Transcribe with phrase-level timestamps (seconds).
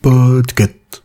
[0.00, 1.02] Podcast.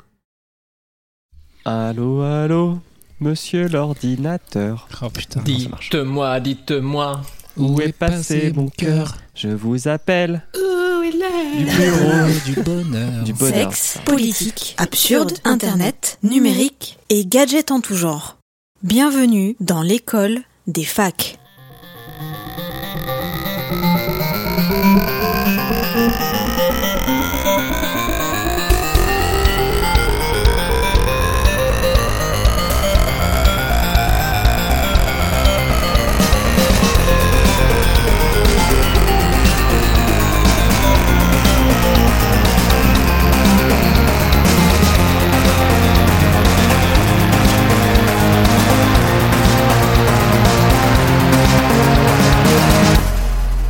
[1.66, 2.80] Allô, allô,
[3.20, 4.88] monsieur l'ordinateur.
[5.02, 5.42] Oh putain.
[5.42, 7.22] Dites-moi, dites-moi.
[7.58, 13.24] Où est passé mon cœur Je vous appelle du bureau du bonheur.
[13.24, 13.74] du bonheur.
[13.74, 18.38] Sexe, politique, absurde, internet, numérique et gadgets en tout genre.
[18.84, 21.38] Bienvenue dans l'école des facs.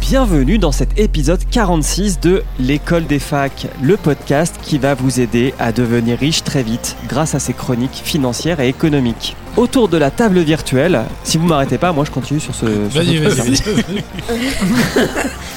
[0.10, 5.54] Bienvenue dans cet épisode 46 de l'école des facs, le podcast qui va vous aider
[5.60, 9.36] à devenir riche très vite grâce à ses chroniques financières et économiques.
[9.58, 12.68] Autour de la table virtuelle, si vous m'arrêtez pas, moi je continue sur ce.
[12.90, 14.04] sur Vas-y, vas-y, vas-y.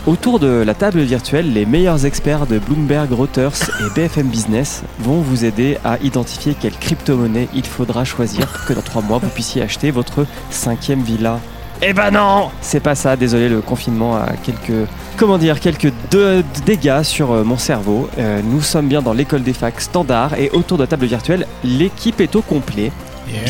[0.06, 5.20] Autour de la table virtuelle, les meilleurs experts de Bloomberg, Reuters et BFM Business vont
[5.20, 9.28] vous aider à identifier quelle crypto-monnaie il faudra choisir pour que dans trois mois vous
[9.28, 11.40] puissiez acheter votre cinquième villa.
[11.82, 14.86] Eh ben non C'est pas ça, désolé, le confinement a quelques...
[15.16, 18.08] Comment dire Quelques de- dégâts sur euh, mon cerveau.
[18.18, 21.46] Euh, nous sommes bien dans l'école des facs standard et autour de la table virtuelle,
[21.64, 22.92] l'équipe est au complet,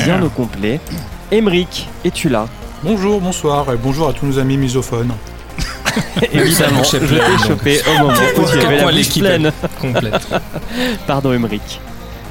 [0.04, 0.80] bien au complet.
[1.32, 2.46] Emeric, es-tu là?
[2.84, 5.12] Bonjour, bonsoir et bonjour à tous nos amis misophones.
[6.32, 9.52] Évidemment, je t'ai chopé au moment où tu avais la point bouche l'équipe pleine.
[9.80, 10.28] complète.
[11.06, 11.80] Pardon Emeric.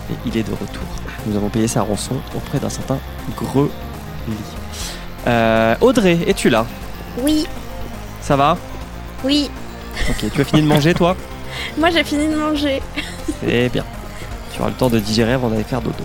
[0.09, 0.81] Et il est de retour.
[1.27, 2.97] Nous avons payé sa rançon auprès d'un certain
[3.37, 3.69] Greli.
[5.27, 6.65] Euh, Audrey, es-tu là?
[7.19, 7.45] Oui,
[8.21, 8.57] Ça va?
[9.23, 9.49] Oui.
[10.09, 11.15] Ok, tu as fini de manger toi?
[11.77, 12.81] Moi j'ai fini de manger.
[13.45, 13.83] Eh bien.
[14.53, 16.03] Tu auras le temps de digérer avant d'aller faire dodo.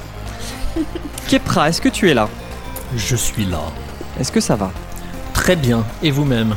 [1.29, 2.29] Kepra, est-ce que tu es là?
[2.97, 3.61] Je suis là.
[4.19, 4.71] Est-ce que ça va?
[5.33, 5.85] Très bien.
[6.03, 6.55] Et vous-même?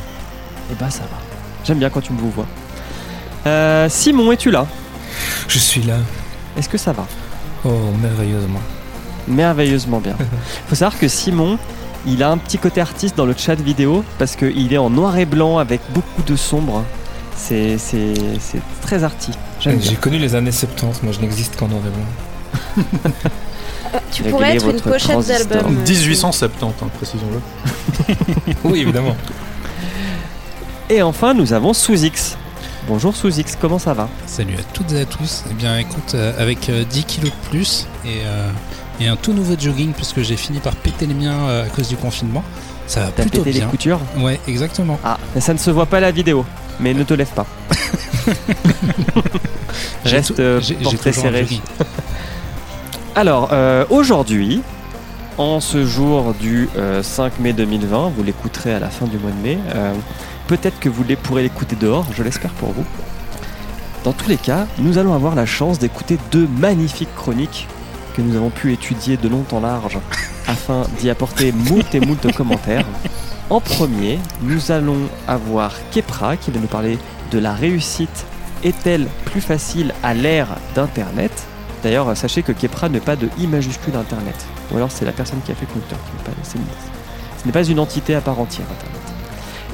[0.72, 1.18] Eh ben ça va.
[1.64, 2.48] J'aime bien quand tu me vous vois.
[3.46, 4.66] Euh, Simon, es-tu là?
[5.48, 5.98] Je suis là.
[6.58, 7.06] Est-ce que ça va?
[7.66, 8.62] Oh, merveilleusement.
[9.28, 10.16] merveilleusement bien.
[10.68, 11.58] Faut savoir que Simon,
[12.08, 15.18] il a un petit côté artiste dans le chat vidéo parce qu'il est en noir
[15.18, 16.84] et blanc avec beaucoup de sombre.
[17.36, 19.32] C'est c'est- c'est très arty.
[19.60, 19.90] J'aime bien.
[19.92, 23.14] J'ai connu les années 70, moi je n'existe qu'en noir et blanc.
[24.12, 25.78] Tu Réglez pourrais être une pochette d'album.
[25.78, 28.16] euh, 1870, hein, précisons-le.
[28.64, 29.16] Oui, évidemment.
[30.90, 32.38] Et enfin, nous avons Sous-X.
[32.88, 34.08] Bonjour Sous-X, comment ça va?
[34.26, 35.44] Salut à toutes et à tous.
[35.52, 38.50] Eh bien, écoute, euh, avec euh, 10 kilos de plus et, euh,
[39.00, 41.88] et un tout nouveau jogging, puisque j'ai fini par péter les miens euh, à cause
[41.88, 42.44] du confinement,
[42.88, 43.70] ça va T'as plutôt pété les bien.
[43.70, 45.00] coutures Ouais, exactement.
[45.04, 46.46] Ah, mais ça ne se voit pas à la vidéo.
[46.80, 47.46] Mais ne te lève pas.
[50.06, 51.48] Reste euh, portrait serré.
[53.16, 54.62] Alors, euh, aujourd'hui,
[55.38, 59.32] en ce jour du euh, 5 mai 2020, vous l'écouterez à la fin du mois
[59.32, 59.58] de mai.
[60.48, 62.86] Peut-être que vous les pourrez l'écouter dehors, je l'espère pour vous.
[64.04, 67.68] Dans tous les cas, nous allons avoir la chance d'écouter deux magnifiques chroniques
[68.18, 70.00] que nous avons pu étudier de long en large
[70.48, 72.86] afin d'y apporter moult et moult commentaires.
[73.52, 74.98] En premier, nous allons
[75.28, 76.98] avoir Kepra qui va nous parler
[77.32, 78.26] de la réussite
[78.64, 81.32] est-elle plus facile à l'ère d'Internet?
[81.84, 84.36] D'ailleurs, sachez que Kepra n'est pas de I majuscule Internet.
[84.72, 85.80] Ou alors c'est la personne qui a fait le.
[85.82, 86.58] Qui n'est pas, c'est-
[87.40, 89.02] ce n'est pas une entité à part entière, Internet.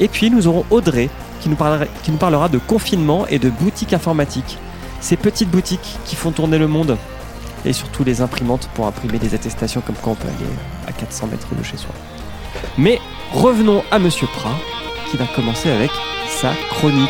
[0.01, 3.49] Et puis nous aurons Audrey qui nous, parlera, qui nous parlera de confinement et de
[3.49, 4.57] boutiques informatiques.
[4.99, 6.97] Ces petites boutiques qui font tourner le monde.
[7.65, 10.49] Et surtout les imprimantes pour imprimer des attestations comme quoi on peut aller
[10.87, 11.93] à 400 mètres de chez soi.
[12.77, 12.99] Mais
[13.31, 14.55] revenons à Monsieur Prat
[15.09, 15.91] qui va commencer avec
[16.27, 17.09] sa chronique.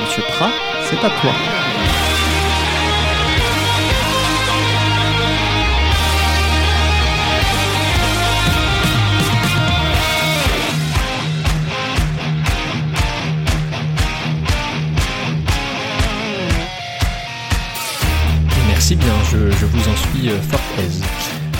[0.00, 0.50] Monsieur Prat,
[0.88, 1.69] c'est à toi.
[18.96, 21.00] Bien, je, vous en suis euh, fort aise.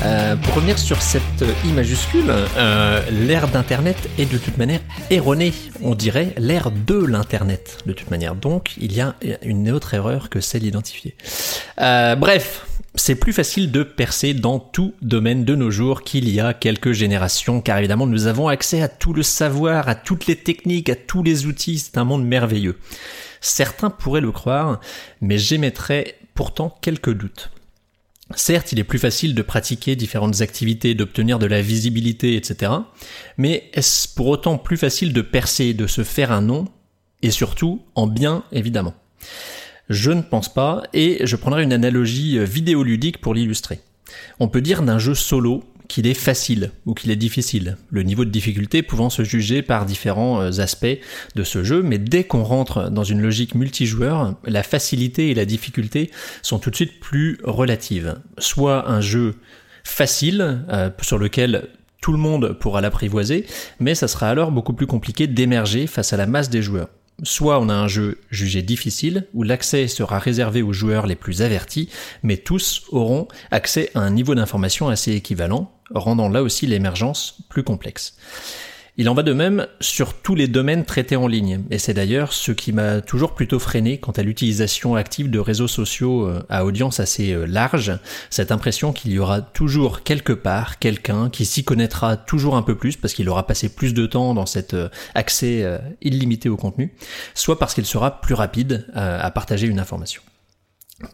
[0.05, 2.33] Euh, pour revenir sur cette euh, I majuscule,
[3.13, 4.81] l'ère d'Internet est de toute manière
[5.11, 5.53] erronée.
[5.81, 8.35] On dirait l'ère de l'Internet, de toute manière.
[8.35, 11.15] Donc, il y a une autre erreur que celle identifiée.
[11.79, 12.67] Bref,
[12.97, 16.93] c'est plus facile de percer dans tout domaine de nos jours qu'il y a quelques
[16.93, 20.97] générations, car évidemment, nous avons accès à tout le savoir, à toutes les techniques, à
[20.97, 21.79] tous les outils.
[21.79, 22.77] C'est un monde merveilleux.
[23.41, 24.81] Certains pourraient le croire,
[25.21, 27.51] mais j'émettrais pourtant quelques doutes.
[28.37, 32.73] Certes, il est plus facile de pratiquer différentes activités, d'obtenir de la visibilité, etc.
[33.39, 36.69] Mais est-ce pour autant plus facile de percer, de se faire un nom
[37.23, 38.95] Et surtout, en bien, évidemment?
[39.89, 43.81] Je ne pense pas, et je prendrai une analogie euh, vidéoludique pour l'illustrer.
[44.39, 48.25] On peut dire d'un jeu solo qu'il est facile ou qu'il est difficile, le niveau
[48.25, 50.87] de difficulté pouvant se juger par différents euh, aspects
[51.35, 55.45] de ce jeu, mais dès qu'on rentre dans une logique multijoueur, la facilité et la
[55.45, 58.21] difficulté sont tout de suite plus relatives.
[58.39, 59.35] Soit un jeu
[59.83, 61.69] facile, euh, sur lequel
[62.01, 63.45] tout le monde pourra l'apprivoiser,
[63.81, 66.89] mais ça sera alors beaucoup plus compliqué d'émerger face à la masse des joueurs.
[67.25, 71.43] Soit on a un jeu jugé difficile, où l'accès sera réservé aux joueurs les plus
[71.43, 71.89] avertis,
[72.23, 77.63] mais tous auront accès à un niveau d'information assez équivalent, rendant là aussi l'émergence plus
[77.63, 78.17] complexe.
[79.01, 82.35] Il en va de même sur tous les domaines traités en ligne, et c'est d'ailleurs
[82.35, 86.67] ce qui m'a toujours plutôt freiné quant à l'utilisation active de réseaux sociaux euh, à
[86.67, 87.93] audience assez euh, large,
[88.29, 92.75] cette impression qu'il y aura toujours quelque part quelqu'un qui s'y connaîtra toujours un peu
[92.75, 96.93] plus parce qu'il aura passé plus de temps dans cet euh, accès illimité au contenu,
[97.35, 100.21] soit parce qu'il sera plus rapide à partager une information.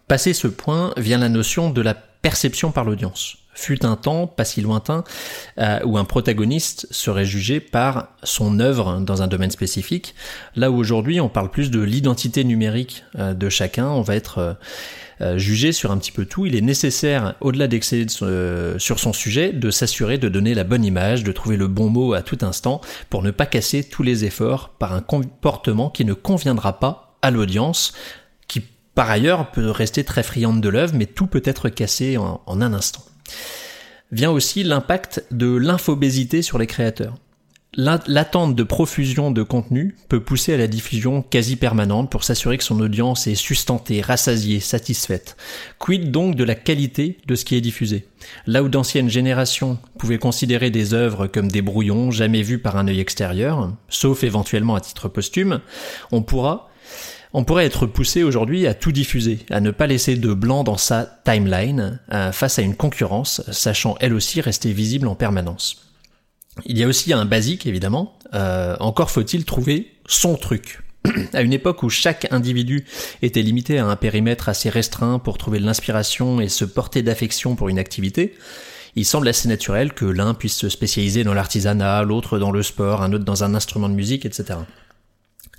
[0.09, 4.45] Passé ce point vient la notion de la perception par l'audience fut un temps, pas
[4.45, 5.03] si lointain,
[5.59, 10.15] euh, où un protagoniste serait jugé par son œuvre dans un domaine spécifique.
[10.55, 14.57] Là où aujourd'hui on parle plus de l'identité numérique euh, de chacun, on va être
[15.23, 16.45] euh, jugé sur un petit peu tout.
[16.45, 21.25] Il est nécessaire, au-delà d'exceller sur son sujet, de s'assurer de donner la bonne image,
[21.25, 24.71] de trouver le bon mot à tout instant, pour ne pas casser tous les efforts
[24.79, 27.95] par un comportement qui ne conviendra pas à l'audience,
[28.49, 28.63] qui
[28.95, 32.75] par ailleurs peut rester très friande de l'œuvre, mais tout peut être cassé en un
[32.75, 33.03] instant
[34.13, 37.15] vient aussi l'impact de l'infobésité sur les créateurs.
[37.79, 42.65] L'attente de profusion de contenu peut pousser à la diffusion quasi permanente pour s'assurer que
[42.65, 45.37] son audience est sustentée, rassasiée, satisfaite.
[45.79, 48.07] Quid donc de la qualité de ce qui est diffusé?
[48.47, 52.89] Là où d'anciennes générations pouvaient considérer des œuvres comme des brouillons jamais vus par un
[52.89, 55.61] œil extérieur, sauf éventuellement à titre posthume,
[56.13, 56.71] on pourra
[57.33, 60.77] on pourrait être poussé aujourd'hui à tout diffuser, à ne pas laisser de blanc dans
[60.77, 65.83] sa timeline euh, face à une concurrence, sachant elle aussi rester visible en permanence.
[66.65, 70.81] Il y a aussi un basique évidemment, euh, encore faut-il trouver son truc.
[71.33, 72.85] à une époque où chaque individu
[73.23, 77.55] était limité à un périmètre assez restreint pour trouver de l'inspiration et se porter d'affection
[77.55, 78.35] pour une activité,
[78.97, 83.03] il semble assez naturel que l'un puisse se spécialiser dans l'artisanat, l'autre dans le sport,
[83.03, 84.61] un autre dans un instrument de musique, etc.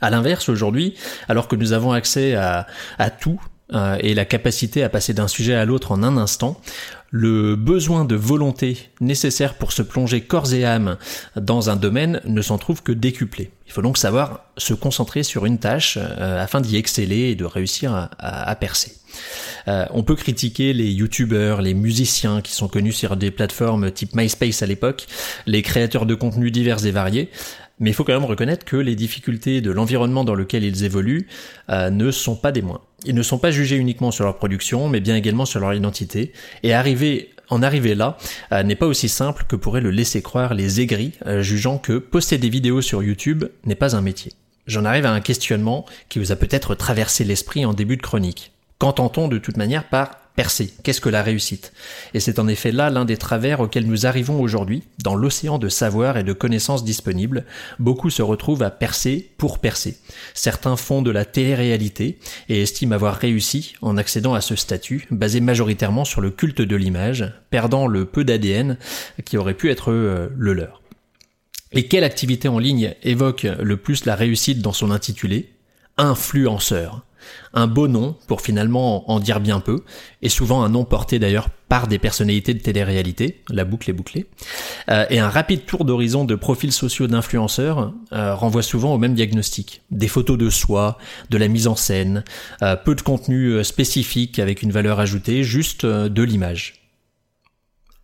[0.02, 0.94] À l'inverse, aujourd'hui,
[1.28, 2.66] alors que nous avons accès à,
[3.10, 3.40] tout,
[3.74, 6.62] euh, et la capacité à passer d'un sujet à l'autre en un instant,
[7.10, 10.98] le besoin de volonté nécessaire pour se plonger corps et âme
[11.36, 13.52] dans un domaine ne s'en trouve que décuplé.
[13.66, 17.46] Il faut donc savoir se concentrer sur une tâche euh, afin d'y exceller et de
[17.46, 18.94] réussir à, à, percer.
[19.68, 24.16] Euh, on peut critiquer les youtubeurs, les musiciens qui sont connus sur des plateformes type
[24.16, 25.08] MySpace à l'époque,
[25.46, 27.30] les créateurs de contenus divers et variés,
[27.80, 31.28] mais il faut quand même reconnaître que les difficultés de l'environnement dans lequel ils évoluent
[31.70, 32.82] euh, ne sont pas des moins.
[33.06, 36.34] Ils ne sont pas jugés uniquement sur leur production, mais bien également sur leur identité.
[36.64, 38.18] Et arriver en arriver là
[38.52, 41.98] euh, n'est pas aussi simple que pourraient le laisser croire les aigris, euh, jugeant que
[41.98, 44.34] poster des vidéos sur YouTube n'est pas un métier.
[44.66, 48.52] J'en arrive à un questionnement qui vous a peut-être traversé l'esprit en début de chronique.
[48.80, 50.72] Qu'entend-on de toute manière par percer.
[50.84, 51.74] Qu'est-ce que la réussite?
[52.14, 55.68] Et c'est en effet là l'un des travers auxquels nous arrivons aujourd'hui, dans l'océan de
[55.68, 57.44] savoir et de connaissances disponibles.
[57.80, 59.98] Beaucoup se retrouvent à percer pour percer.
[60.36, 62.20] Certains font de la télé-réalité
[62.50, 66.76] et estiment avoir réussi en accédant à ce statut, basé majoritairement sur le culte de
[66.76, 68.78] l'image, perdant le peu d'ADN
[69.26, 70.84] qui aurait pu être euh, le leur.
[71.72, 75.50] Et quelle activité en ligne évoque le plus la réussite dans son intitulé?
[75.98, 77.07] Influenceur
[77.54, 79.84] un beau nom pour finalement en dire bien peu,
[80.22, 84.26] et souvent un nom porté d'ailleurs par des personnalités de télé-réalité, la boucle est bouclée,
[84.90, 89.14] euh, et un rapide tour d'horizon de profils sociaux d'influenceurs euh, renvoie souvent au même
[89.14, 89.82] diagnostic.
[89.92, 90.98] Des photos de soi,
[91.30, 92.24] de la mise en scène,
[92.62, 96.87] euh, peu de contenu spécifique avec une valeur ajoutée, juste de l'image.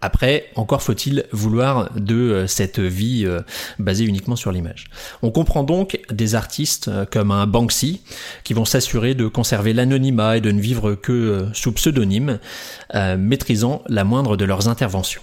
[0.04, 3.40] Après, encore faut-il vouloir de euh, cette vie euh,
[3.80, 4.88] basée uniquement sur l'image.
[5.22, 8.02] On comprend donc des artistes euh, comme un Banksy
[8.44, 12.40] qui vont s'assurer de conserver l'anonymat et de ne vivre que sous pseudonyme,
[13.18, 15.22] maîtrisant la moindre de leurs interventions.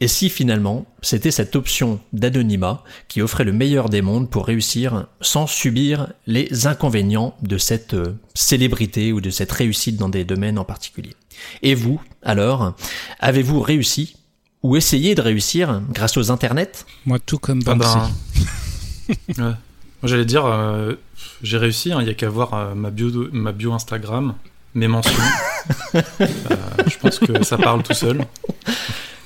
[0.00, 5.08] Et si finalement c'était cette option d'anonymat qui offrait le meilleur des mondes pour réussir
[5.20, 7.96] sans subir les inconvénients de cette
[8.34, 11.14] célébrité ou de cette réussite dans des domaines en particulier?
[11.62, 12.74] Et vous, alors,
[13.18, 14.16] avez-vous réussi
[14.62, 17.96] ou essayer de réussir grâce aux internets Moi, tout comme Ah Banksy.
[19.08, 19.54] ben, ouais.
[20.02, 20.94] Moi, j'allais dire, euh,
[21.42, 24.34] j'ai réussi, hein, il n'y a qu'à voir euh, ma, bio, ma bio Instagram,
[24.74, 25.12] mes mentions.
[25.94, 28.24] Euh, je pense que ça parle tout seul.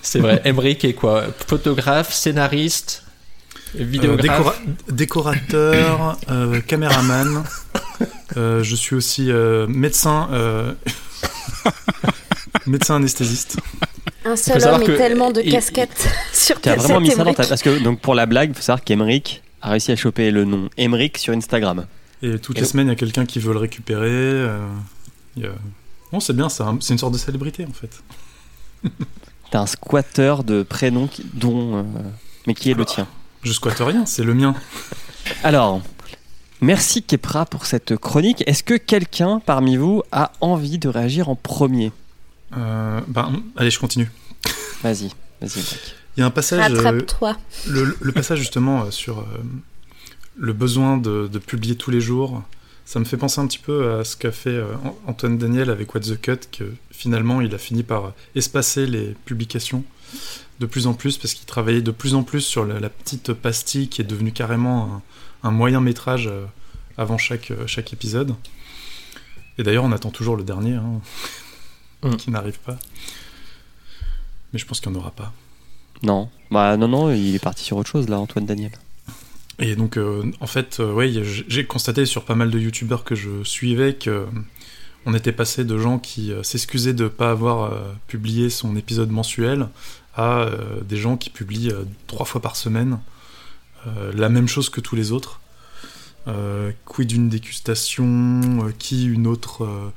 [0.02, 0.40] C'est vrai.
[0.44, 1.24] Emmerich est quoi?
[1.46, 3.04] Photographe, scénariste
[3.78, 4.40] Euh, Vidéographe?
[4.40, 7.44] décora- décorateur, euh, caméraman.
[8.36, 10.72] Euh, je suis aussi euh, médecin, euh,
[12.66, 13.58] médecin anesthésiste.
[14.24, 17.24] Un seul homme et tellement de il- casquettes sur Tu as cassette vraiment mis ça
[17.24, 17.44] dans ta.
[17.46, 20.44] Parce que, donc, pour la blague, il faut savoir qu'Emeric a réussi à choper le
[20.44, 21.86] nom Emeric sur Instagram.
[22.22, 24.08] Et toutes Et les donc- semaines, il y a quelqu'un qui veut le récupérer.
[24.10, 24.66] euh,
[25.36, 25.50] il y a-
[26.12, 27.90] Non, c'est bien, c'est un- c'est une sorte de célébrité en fait.
[29.50, 31.78] T'as un squatter de prénom qui- dont.
[31.78, 31.82] euh,
[32.46, 33.06] mais qui est le tien.
[33.42, 34.54] Je squatte rien, c'est le mien.
[35.44, 35.80] Alors,
[36.60, 38.42] merci Kepra pour cette chronique.
[38.46, 41.92] Est-ce que quelqu'un parmi vous a envie de réagir en premier?
[42.56, 44.10] Euh, ben, allez, je continue.
[44.82, 45.60] Vas-y, vas-y.
[46.16, 47.36] Il y a un passage, euh, Rattrape-toi.
[47.68, 49.24] le, le passage justement euh, sur euh,
[50.36, 52.42] le besoin de, de publier tous les jours.
[52.84, 55.70] Ça me fait penser un petit peu à ce qu'a fait euh, An- Antoine Daniel
[55.70, 59.82] avec What the Cut, que finalement il a fini par espacer les publications
[60.60, 63.32] de plus en plus parce qu'il travaillait de plus en plus sur la, la petite
[63.32, 65.02] pastille qui est devenue carrément
[65.42, 66.30] un, un moyen métrage
[66.96, 68.34] avant chaque, chaque épisode.
[69.58, 71.00] Et d'ailleurs, on attend toujours le dernier, hein,
[72.04, 72.16] Mm.
[72.16, 72.78] qui n'arrive pas.
[74.52, 75.32] Mais je pense qu'il n'y en aura pas.
[76.02, 78.72] Non, bah non, non, il est parti sur autre chose là, Antoine Daniel.
[79.58, 81.12] Et donc, euh, en fait, euh, ouais,
[81.48, 84.26] j'ai- constaté sur pas mal de youtubeurs que je suivais que euh,
[85.06, 89.10] on était passé de gens qui euh, s'excusaient de pas avoir euh, publié son épisode
[89.10, 89.68] mensuel
[90.16, 90.48] à
[90.88, 91.72] des gens qui publient
[92.06, 93.00] trois fois par semaine
[94.14, 95.40] la même chose que tous les autres.
[96.26, 98.06] Euh, quid d'une dégustation,
[98.66, 99.90] euh, qui une autre, euh,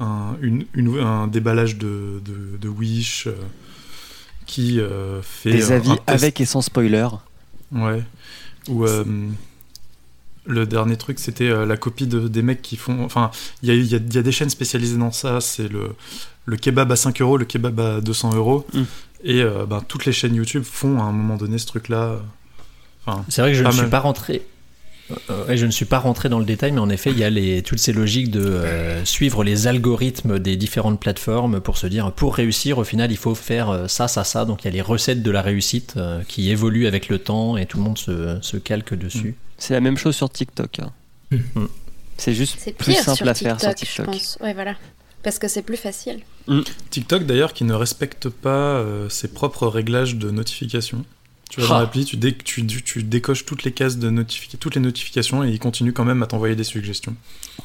[0.00, 3.32] un, une- une- un déballage de, de, de Wish, euh,
[4.44, 7.08] qui euh, fait Des avis avec et sans spoiler.
[7.70, 8.02] Ouais.
[8.68, 8.84] Ou
[10.44, 13.04] le dernier truc, c'était la copie de, des mecs qui font.
[13.04, 13.30] Enfin,
[13.62, 15.40] il y a, il y a- il y a des chaînes spécialisées dans ça.
[15.40, 15.94] C'est le,
[16.46, 18.66] le kebab à 5 euros, le kebab à 200 euros.
[18.74, 18.82] Mm.
[19.24, 22.16] Et euh, ben, toutes les chaînes YouTube font à un moment donné ce truc-là.
[23.06, 24.42] Enfin, C'est vrai que je ne suis pas rentré.
[25.30, 27.30] Euh, je ne suis pas rentré dans le détail, mais en effet, il y a
[27.30, 32.12] les, toutes ces logiques de euh, suivre les algorithmes des différentes plateformes pour se dire,
[32.12, 34.44] pour réussir, au final, il faut faire euh, ça, ça, ça.
[34.44, 37.56] Donc il y a les recettes de la réussite euh, qui évoluent avec le temps
[37.56, 39.34] et tout le monde se, se calque dessus.
[39.58, 40.78] C'est la même chose sur TikTok.
[40.80, 40.92] hein.
[41.30, 41.66] Mm.
[42.16, 44.38] C'est juste plus simple à faire sur TikTok, je pense.
[44.40, 44.76] Ouais, voilà.
[45.22, 46.20] Parce que c'est plus facile.
[46.90, 51.04] TikTok d'ailleurs qui ne respecte pas euh, ses propres réglages de notification.
[51.52, 51.80] Tu vas dans Ah.
[51.82, 55.44] l'appli, tu, dé- tu, tu- tu décoches toutes les cases de notification, toutes les notifications
[55.44, 57.14] et il continue quand même à t'envoyer des suggestions.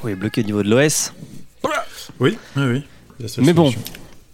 [0.04, 1.14] Oui, bloqué au niveau de l'OS.
[2.20, 2.64] Oui, oui,
[3.20, 3.28] oui.
[3.38, 3.74] Mais bon.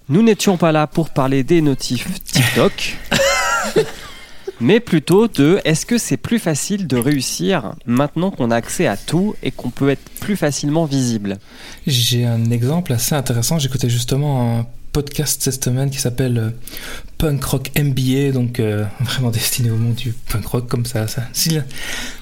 [0.10, 2.98] Nous n'étions pas là pour parler des notifs TikTok,
[4.60, 8.98] mais plutôt de est-ce que c'est plus facile de réussir maintenant qu'on a accès à
[8.98, 11.38] tout et qu'on peut être plus facilement visible?
[11.88, 13.60] J'ai un exemple assez intéressant.
[13.60, 16.50] J'écoutais justement un podcast cette semaine qui s'appelle euh,
[17.18, 21.24] Punk Rock MBA, donc euh, vraiment destiné au monde du punk rock, comme ça, ça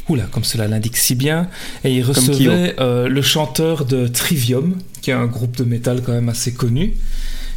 [0.09, 1.49] oula, comme cela l'indique si bien.
[1.83, 6.13] Et il recevait euh, le chanteur de Trivium, qui est un groupe de métal quand
[6.13, 6.95] même assez connu.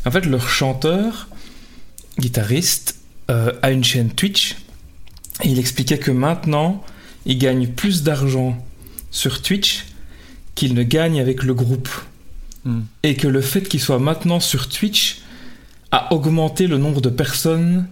[0.04, 1.28] En fait, leur chanteur,
[2.18, 2.96] guitariste,
[3.30, 4.56] euh, a une chaîne Twitch.
[5.42, 6.82] Et il expliquait que maintenant,
[7.26, 8.56] il gagne plus d'argent
[9.10, 9.86] sur Twitch
[10.54, 11.88] qu'il ne gagne avec le groupe.
[13.02, 15.18] Et que le fait qu'il soit maintenant sur Twitch
[15.90, 17.86] a augmenté le nombre de personnes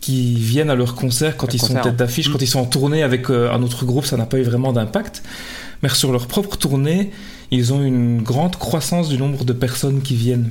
[0.00, 1.82] qui viennent à leur concert quand ils sont concert.
[1.82, 2.32] tête d'affiche, Mm.
[2.32, 4.72] quand ils sont en tournée avec euh, un autre groupe, ça n'a pas eu vraiment
[4.72, 5.22] d'impact.
[5.82, 7.10] Mais sur leur propre tournée,
[7.50, 10.50] ils ont une grande croissance du nombre de personnes qui viennent.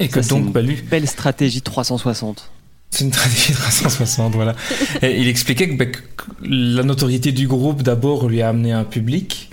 [0.00, 2.50] Et que c'est une donc, bah, lui, Belle stratégie 360.
[2.90, 4.54] c'est une stratégie 360, voilà.
[5.02, 6.00] Et il expliquait que, bah, que
[6.42, 9.50] la notoriété du groupe d'abord lui a amené un public,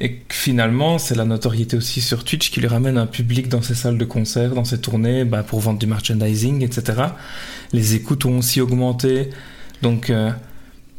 [0.00, 3.74] et finalement c'est la notoriété aussi sur Twitch qui lui ramène un public dans ses
[3.74, 7.02] salles de concert, dans ses tournées, bah, pour vendre du merchandising, etc.
[7.72, 9.30] Les écoutes ont aussi augmenté,
[9.82, 10.30] donc euh,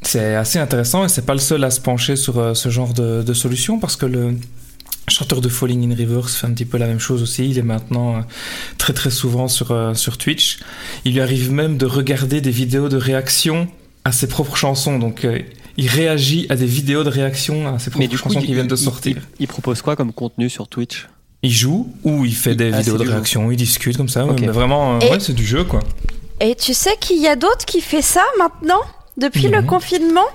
[0.03, 2.93] c'est assez intéressant et c'est pas le seul à se pencher sur euh, ce genre
[2.93, 4.35] de, solution parce que le
[5.07, 7.49] chanteur de Falling in Reverse fait un petit peu la même chose aussi.
[7.49, 8.21] Il est maintenant euh,
[8.77, 10.59] très très souvent sur, sur Twitch.
[11.05, 13.67] Il lui arrive même de regarder des vidéos de réaction
[14.05, 14.99] à ses propres chansons.
[14.99, 15.25] Donc
[15.77, 18.67] il réagit à des vidéos de réaction à ses propres coup, chansons il, qui viennent
[18.67, 19.17] de sortir.
[19.17, 21.07] il- il propose quoi comme contenu sur Twitch?
[21.43, 23.11] Il joue ou il fait des ah, vidéos de jeu.
[23.11, 24.25] réaction, il discute comme ça.
[24.39, 25.79] Mais vraiment, euh, Et- ouais, c'est du jeu quoi.
[26.39, 28.81] Et tu sais qu'il y a d'autres qui fait ça maintenant
[29.17, 30.25] depuis le confinement?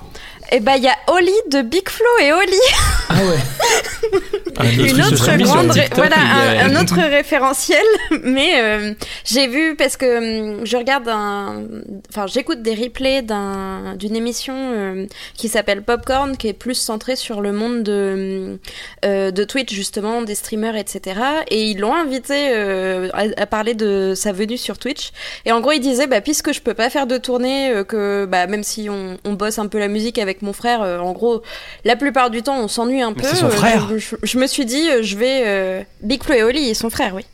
[0.53, 2.61] Et bah, il y a Oli de Big Flo et Oli.
[3.09, 4.21] Ah ouais.
[4.59, 7.85] Un une truc autre grande, voilà, un, un autre référentiel.
[8.23, 11.63] Mais euh, j'ai vu parce que hum, je regarde un,
[12.11, 17.17] enfin j'écoute des replays d'un d'une émission euh, qui s'appelle Popcorn, qui est plus centrée
[17.17, 18.59] sur le monde de
[19.05, 21.21] euh, de Twitch justement, des streamers, etc.
[21.49, 25.11] Et ils l'ont invité euh, à, à parler de sa venue sur Twitch.
[25.45, 28.25] Et en gros, il disait, bah puisque je peux pas faire de tournée, euh, que
[28.25, 31.13] bah même si on, on bosse un peu la musique avec mon frère, euh, en
[31.13, 31.43] gros,
[31.85, 33.29] la plupart du temps, on s'ennuie un Mais peu.
[33.37, 33.89] son euh, frère.
[33.91, 35.87] je, je- je me suis dit, euh, je vais.
[36.03, 37.25] Big Flo et Oli et son frère, oui.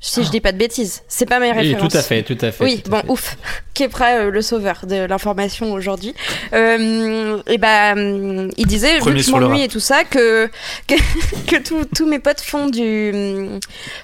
[0.00, 1.02] Si je dis pas de bêtises.
[1.08, 1.90] C'est pas mes Oui, références.
[1.90, 2.62] tout à fait, tout à fait.
[2.62, 3.08] Oui, bon, fait.
[3.10, 3.36] ouf.
[3.74, 6.14] Kepra, euh, le sauveur de l'information aujourd'hui.
[6.52, 9.80] Euh, et bah, hum, il disait, vu Premier que je sur le m'ennuie et tout
[9.80, 10.48] ça, que,
[10.86, 10.94] que,
[11.48, 11.56] que
[11.94, 13.12] tous- mes potes font du,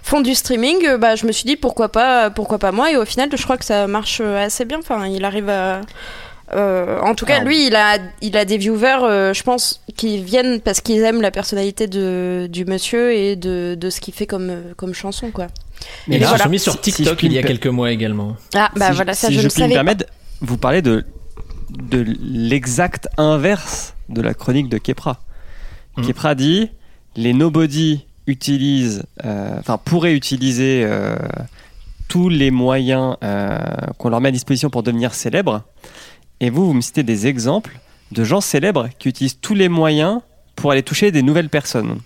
[0.03, 2.91] font du streaming, bah, je me suis dit, pourquoi pas, pourquoi pas moi.
[2.91, 4.81] Et au final, je crois que ça marche assez bien.
[4.81, 5.81] Enfin, il arrive à.
[6.55, 9.81] Euh, en tout cas, Alors- lui, il a, il a des viewers, euh, je pense,
[9.97, 14.15] qui viennent parce qu'ils aiment la personnalité de, du monsieur et de, de ce qu'il
[14.15, 15.49] fait comme, euh, comme chanson, quoi.
[16.09, 16.45] Mais Et ils voilà.
[16.45, 18.37] sont mis sur si TikTok il y a me quelques mois également.
[18.55, 19.75] Ah, bah si, voilà, ça, si je, je me savais pas.
[19.75, 20.07] permettre,
[20.41, 21.05] vous parlez de,
[21.71, 25.21] de l'exact inverse de la chronique de Kepra.
[25.97, 26.07] Mhm.
[26.07, 26.71] Kepra dit
[27.17, 31.15] les nobody utilisent, euh, enfin pourraient utiliser euh,
[32.09, 33.59] tous les moyens euh,
[33.99, 35.63] qu'on leur met à disposition pour devenir célèbres.
[36.45, 37.79] Et vous, vous me citez des exemples
[38.13, 40.21] de gens célèbres qui utilisent tous les moyens
[40.57, 42.01] pour aller toucher des nouvelles personnes.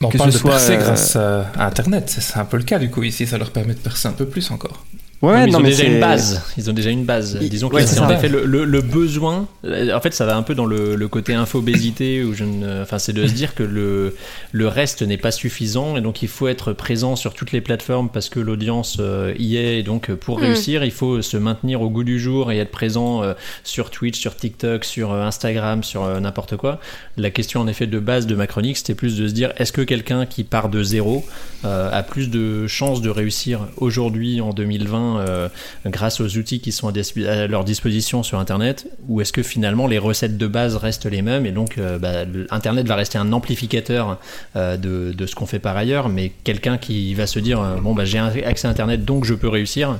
[0.00, 2.10] Mais on Que parle ce de soit, percer euh, grâce à Internet.
[2.10, 3.28] C'est c'est un peu le cas du coup ici.
[3.28, 4.84] Ça leur permet de percer un peu plus encore.
[5.20, 6.42] Ouais, Non, mais ils non, ont mais déjà une base.
[6.56, 7.38] Ils ont déjà une base.
[7.40, 8.14] Il- Disons que ouais, c'est c'est en ça.
[8.14, 9.48] effet le, le- le besoin.
[9.64, 12.82] euh, En fait, ça va un peu dans le, le côté infobésité où je ne.
[12.82, 14.14] Enfin, c'est de se dire que le
[14.52, 18.08] le reste n'est pas suffisant et donc il faut être présent sur toutes les plateformes
[18.10, 19.80] parce que l'audience euh, y est.
[19.80, 20.42] Et donc pour Mm.
[20.42, 23.34] réussir, il faut se maintenir au goût du jour et être présent euh,
[23.64, 26.78] sur Twitch, sur TikTok, sur euh, Instagram, sur euh, n'importe quoi.
[27.16, 29.72] La question en effet de base de ma chronique, c'était plus de se dire est-ce
[29.72, 31.24] que quelqu'un qui part de zéro
[31.64, 35.48] euh, a plus de chances de réussir aujourd'hui en 2020 euh,
[35.86, 39.98] grâce aux outils qui sont à, leur disposition sur Internet ou est-ce que finalement les
[39.98, 44.18] recettes de base restent les mêmes et donc euh, bah, Internet va rester un amplificateur
[44.56, 47.76] euh, de, de ce qu'on fait par ailleurs mais quelqu'un qui va se dire euh,
[47.76, 49.98] bon bah j'ai un accès à Internet donc je peux réussir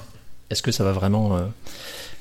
[0.50, 1.42] est-ce que ça va vraiment euh,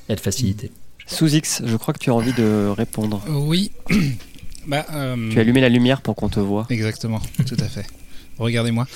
[0.08, 0.70] être facilité?
[1.06, 3.22] Sous X, je crois que tu as envie de répondre.
[3.28, 3.72] Oui.
[4.66, 6.66] bah, euh, Tu as allumé la lumière pour qu'on te voit.
[6.68, 7.86] Exactement, tout à fait.
[8.38, 8.86] Regardez-moi.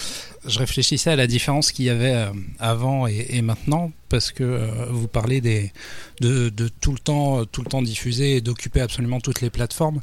[0.47, 4.43] Je réfléchissais à la différence qu'il y avait euh, avant et, et maintenant, parce que
[4.43, 5.73] euh, vous parlez des,
[6.21, 9.51] de, de tout le temps, euh, tout le temps diffuser et d'occuper absolument toutes les
[9.51, 10.01] plateformes.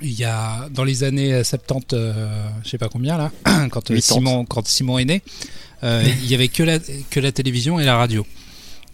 [0.00, 3.30] Il y a dans les années 70, euh, je sais pas combien là,
[3.70, 4.00] quand euh, 80.
[4.00, 5.22] Simon, quand Simon est né,
[5.82, 8.26] il y avait que la, que la télévision et la radio.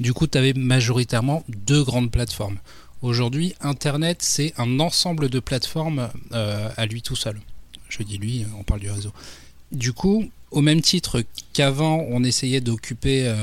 [0.00, 2.58] Du coup, tu avais majoritairement deux grandes plateformes.
[3.02, 7.38] Aujourd'hui, Internet, c'est un ensemble de plateformes à lui tout seul.
[7.90, 9.12] Je dis lui, on parle du réseau.
[9.72, 13.36] Du coup, au même titre qu'avant, on essayait d'occuper euh,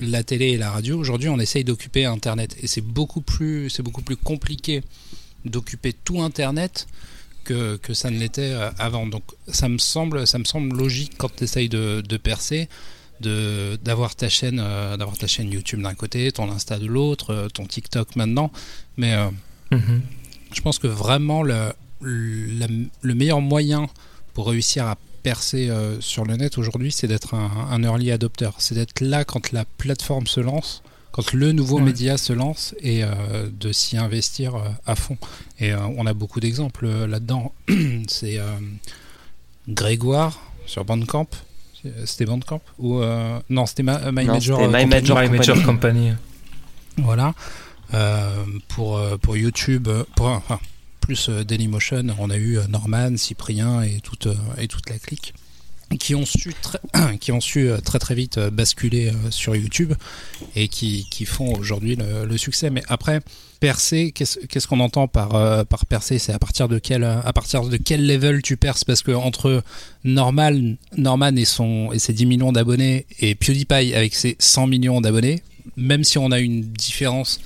[0.00, 2.56] la télé et la radio, aujourd'hui, on essaye d'occuper Internet.
[2.62, 4.82] Et c'est beaucoup plus, c'est beaucoup plus compliqué
[5.44, 6.86] d'occuper tout Internet
[7.44, 9.06] que, que ça ne l'était euh, avant.
[9.06, 12.68] Donc, ça me semble, ça me semble logique quand tu essayes de, de percer
[13.20, 17.34] de d'avoir ta chaîne euh, d'avoir ta chaîne YouTube d'un côté ton Insta de l'autre
[17.34, 18.50] euh, ton TikTok maintenant
[18.96, 19.78] mais euh,
[20.52, 22.66] je pense que vraiment le, le,
[23.02, 23.88] le meilleur moyen
[24.34, 28.50] pour réussir à percer euh, sur le net aujourd'hui, c'est d'être un, un early adopter.
[28.58, 31.82] C'est d'être là quand la plateforme se lance, quand le nouveau Ouais.
[31.84, 33.08] média se lance et euh,
[33.52, 35.16] de s'y investir euh, à fond.
[35.58, 37.52] Et euh, on a beaucoup d'exemples euh, là-dedans.
[38.08, 38.44] c'est euh,
[39.68, 41.26] Grégoire sur Bandcamp.
[42.04, 44.86] C'était Bandcamp ou euh, non c'était Ma- My Non, Major My Company.
[44.86, 46.12] Major My Major Company.
[46.98, 47.34] Voilà.
[47.94, 50.60] Euh, pour, pour YouTube, pour, enfin,
[51.10, 54.96] plus euh, Dailymotion, on a eu euh, Norman, Cyprien et toute, euh, et toute la
[54.96, 55.34] clique
[55.98, 56.78] qui ont su très,
[57.18, 59.92] qui ont su très très vite basculer sur YouTube
[60.54, 62.70] et qui, qui font aujourd'hui le, succès.
[62.70, 63.18] Mais après,
[63.58, 66.20] percer, qu'est-ce qu'on entend par, par percer?
[66.20, 68.84] C'est à partir de quel à partir de quel level tu perces?
[68.84, 69.64] Parce que entre
[70.04, 75.00] Normal, Norman et son et ses 10 millions d'abonnés et PewDiePie avec ses 100 millions
[75.00, 75.42] d'abonnés,
[75.76, 77.40] même si on a une différence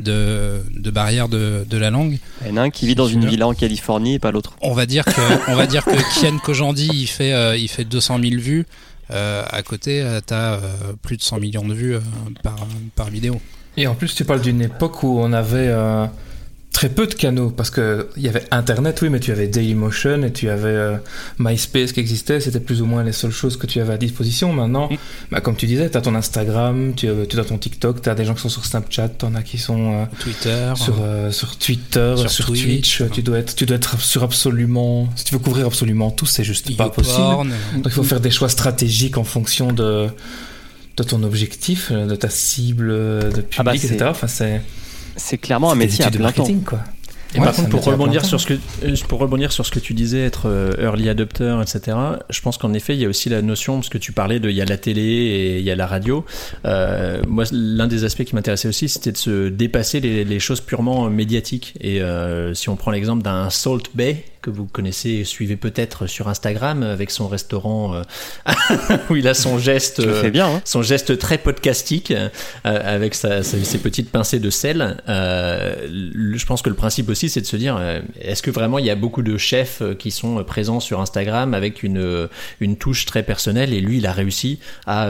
[0.00, 3.06] de, de barrière de, de la langue, Il y en a un qui vit dans
[3.08, 4.54] une villa en Californie et pas l'autre.
[4.62, 7.84] on va dire que on va dire que Kian Kojandi il fait euh, il fait
[7.84, 8.66] 200 000 vues.
[9.12, 10.58] Euh, à côté, euh, t'as euh,
[11.02, 12.00] plus de 100 millions de vues euh,
[12.44, 12.54] par,
[12.94, 13.40] par vidéo.
[13.76, 16.06] Et en plus, tu parles d'une époque où on avait euh,
[16.72, 20.22] très peu de canaux parce que il y avait Internet, oui, mais tu avais Dailymotion
[20.22, 20.96] et tu avais euh,
[21.38, 22.40] MySpace qui existait.
[22.40, 24.52] C'était plus ou moins les seules choses que tu avais à disposition.
[24.52, 24.96] Maintenant, Mm.
[25.32, 28.08] bah, comme tu disais, tu as ton Instagram, tu as, tu as ton TikTok, tu
[28.08, 30.72] as des gens qui sont sur Snapchat, tu en as qui sont euh, Twitter.
[30.76, 32.62] sur, euh, sur Twitter, sur, sur Twitch.
[32.98, 33.02] Twitch.
[33.12, 35.08] Tu dois, être, tu dois être sur absolument.
[35.16, 37.18] Si tu veux couvrir absolument tout, c'est juste pas possible.
[37.74, 40.06] Donc il faut faire des choix stratégiques en fonction de,
[40.96, 44.06] de ton objectif, euh, de ta cible euh, de public, Ah bah, c'est- etc.
[44.10, 44.62] Enfin, c'est
[45.16, 46.42] C'est clairement un métier à études de plein temps.
[46.42, 46.80] marketing, quoi.
[47.34, 49.78] Et Ouais, par contre, pour rebondir, sur ce que, euh, pour rebondir sur ce que
[49.78, 51.96] tu disais, être euh, early adopter, etc.,
[52.28, 54.50] je pense qu'en effet, il y a aussi la notion, parce que tu parlais de,
[54.50, 56.24] il y a la télé et il y a la radio.
[56.64, 60.60] Euh, moi, l'un des aspects qui m'intéressait aussi, c'était de se dépasser les, les choses
[60.60, 61.74] purement médiatiques.
[61.80, 66.06] Et euh, si on prend l'exemple d'un Salt Bay, que vous connaissez et suivez peut-être
[66.06, 68.02] sur Instagram, avec son restaurant euh,
[69.10, 70.00] où il a son geste...
[70.00, 72.28] Euh, bien, hein son geste très podcastique euh,
[72.64, 74.96] avec sa- sa- ses petites pincées de sel.
[75.08, 77.80] euh, le- je pense que le principe aussi, c'est de se dire,
[78.20, 81.82] est-ce que vraiment il y a beaucoup de chefs qui sont présents sur Instagram avec
[81.82, 82.28] une
[82.60, 85.08] une touche très personnelle et lui, il a réussi à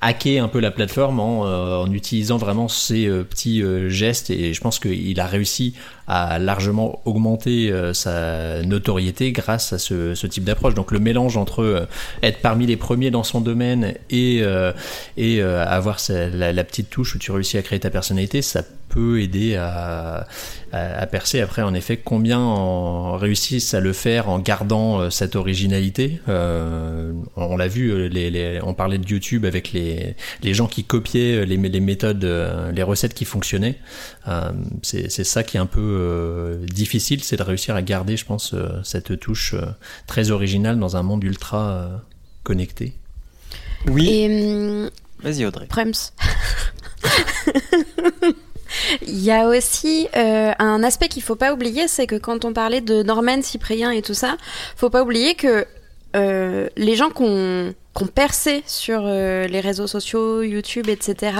[0.00, 4.78] hacker un peu la plateforme en, en utilisant vraiment euh, petits gestes et je pense
[4.78, 5.74] qu'il a réussi
[6.08, 7.92] à largement augmenter euh,
[8.40, 10.74] sa notoriété grâce à ce, type d'approche.
[10.74, 11.86] Donc le mélange entre euh,
[12.22, 14.72] être parmi les premiers dans son domaine et, euh,
[15.16, 18.42] et euh, avoir sa- la, la petite touche où tu réussis à créer ta personnalité,
[18.42, 20.26] ça peut aider à,
[20.72, 21.40] à, à percer.
[21.40, 26.20] Après, en effet, combien en réussissent à le faire en gardant euh, cette originalité?
[26.28, 30.66] Euh, On, l'a vu, euh, les, les- on parlait de YouTube avec les, les gens
[30.66, 32.24] qui copiaient les, les méthodes,
[32.74, 33.78] les recettes qui fonctionnaient.
[34.28, 34.50] Euh,
[34.82, 38.52] c'est ça qui est un peu euh, difficile, c'est de réussir à garder, je pense,
[38.54, 39.66] euh, cette touche euh,
[40.06, 41.96] très originale dans un monde ultra euh,
[42.42, 42.92] connecté.
[43.86, 44.26] Oui.
[44.28, 44.90] Hum,
[45.22, 45.66] Vas-y, Audrey.
[45.66, 46.12] Prems.
[49.02, 52.52] Il y a aussi euh, un aspect qu'il faut pas oublier, c'est que quand on
[52.52, 54.36] parlait de Norman, Cyprien et tout ça,
[54.76, 55.66] faut pas oublier que
[56.16, 57.74] euh, les gens qu'on
[58.06, 61.32] percé sur euh, les réseaux sociaux, YouTube, etc.,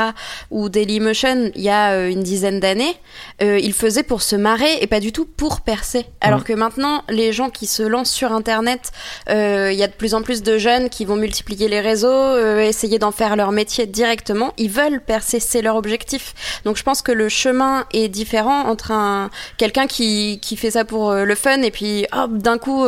[0.50, 2.94] ou Dailymotion, il y a euh, une dizaine d'années,
[3.42, 6.06] euh, ils faisaient pour se marrer et pas du tout pour percer.
[6.20, 8.92] Alors que maintenant, les gens qui se lancent sur Internet,
[9.28, 12.98] il y a de plus en plus de jeunes qui vont multiplier les réseaux, essayer
[12.98, 14.52] d'en faire leur métier directement.
[14.58, 16.34] Ils veulent percer, c'est leur objectif.
[16.64, 20.84] Donc je pense que le chemin est différent entre un quelqu'un qui, qui fait ça
[20.84, 22.86] pour le fun et puis hop d'un coup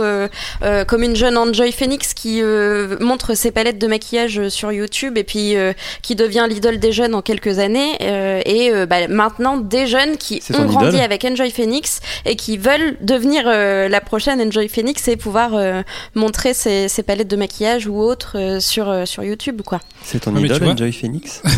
[0.86, 5.22] comme une jeune Enjoy Phoenix qui montre ses palettes de maquillage euh, sur YouTube et
[5.22, 5.72] puis euh,
[6.02, 10.16] qui devient l'idole des jeunes en quelques années euh, et euh, bah, maintenant des jeunes
[10.16, 14.66] qui ont grandi idole avec Enjoy Phoenix et qui veulent devenir euh, la prochaine Enjoy
[14.68, 15.82] Phoenix et pouvoir euh,
[16.16, 19.80] montrer ses, ses palettes de maquillage ou autres euh, sur, euh, sur YouTube quoi.
[20.02, 21.40] C'est ton Ouais, idole, Enjoy Phoenix?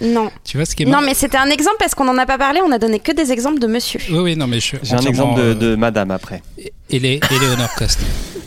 [0.00, 0.30] Non.
[0.44, 2.38] Tu vois ce qui est Non mais c'était un exemple parce qu'on en a pas
[2.38, 3.98] parlé, on a donné que des exemples de monsieur.
[4.10, 6.40] Oui, oui, non, mais je J'ai un exemple de, de madame après.
[6.90, 8.00] Élé- Éléonore Coste.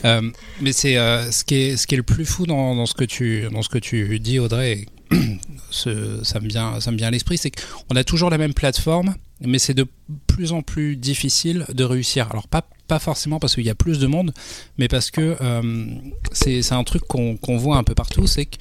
[0.05, 2.85] Euh, mais c'est euh, ce qui est ce qui est le plus fou dans, dans
[2.87, 4.71] ce que tu dans ce que tu dis Audrey.
[4.71, 4.87] et
[5.71, 9.15] ça me vient ça me vient à l'esprit, c'est qu'on a toujours la même plateforme,
[9.41, 9.85] mais c'est de
[10.27, 12.27] plus en plus difficile de réussir.
[12.31, 14.33] Alors pas pas forcément parce qu'il y a plus de monde,
[14.77, 15.85] mais parce que euh,
[16.31, 18.57] c'est un truc qu'on qu'on voit un peu partout, c'est que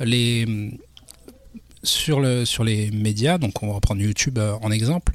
[0.00, 0.46] les
[1.82, 5.12] sur le sur les médias, donc on va prendre YouTube euh, en exemple,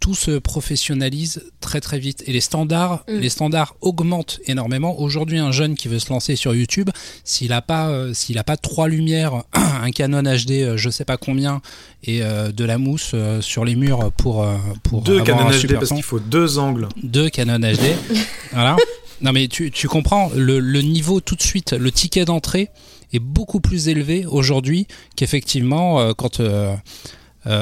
[0.00, 2.22] tout se professionnalise très très vite.
[2.26, 3.18] Et les standards Mm.
[3.18, 4.98] les standards augmentent énormément.
[5.00, 6.90] Aujourd'hui un jeune qui veut se lancer sur YouTube
[7.24, 11.04] s'il a pas euh, s'il a pas trois lumières un Canon HD euh, je sais
[11.04, 11.60] pas combien
[12.02, 15.48] et euh, de la mousse euh, sur les murs pour euh, pour Deux avoir Canon
[15.50, 16.88] un HD super parce qu'il faut deux angles.
[17.02, 17.80] deux Canon HD
[18.52, 18.76] voilà.
[19.20, 22.68] Non mais tu, tu comprends le, le niveau tout de suite le ticket d'entrée
[23.12, 26.40] est beaucoup plus élevé aujourd'hui qu'effectivement euh, quand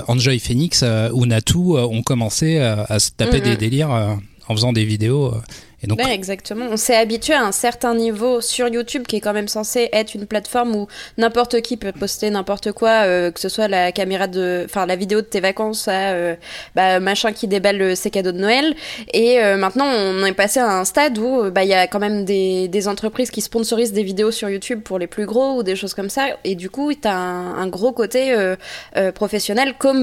[0.09, 3.45] Enjoy Phoenix euh, ou Natu euh, ont commencé euh, à se taper Mhm.
[3.45, 4.15] des délires euh,
[4.49, 5.35] en faisant des vidéos.
[5.83, 6.67] Et Ouais, exactement.
[6.71, 10.15] On s'est habitué à un certain niveau sur YouTube qui est quand même censé être
[10.15, 10.87] une plateforme où
[11.19, 14.97] n'importe qui peut poster n'importe quoi, euh, que ce soit la caméra de, enfin la
[14.97, 16.37] vidéo de tes vacances à euh,
[16.75, 18.75] bah, machin qui déballe euh, ses cadeaux de Noël.
[19.13, 21.87] Et euh, maintenant, on est passé à un stade où euh, bah il y a
[21.87, 25.59] quand même des, des entreprises qui sponsorisent des vidéos sur YouTube pour les plus gros
[25.59, 26.27] ou des choses comme ça.
[26.45, 28.57] Et du coup, t'as un, un gros côté euh,
[29.13, 30.03] professionnel comme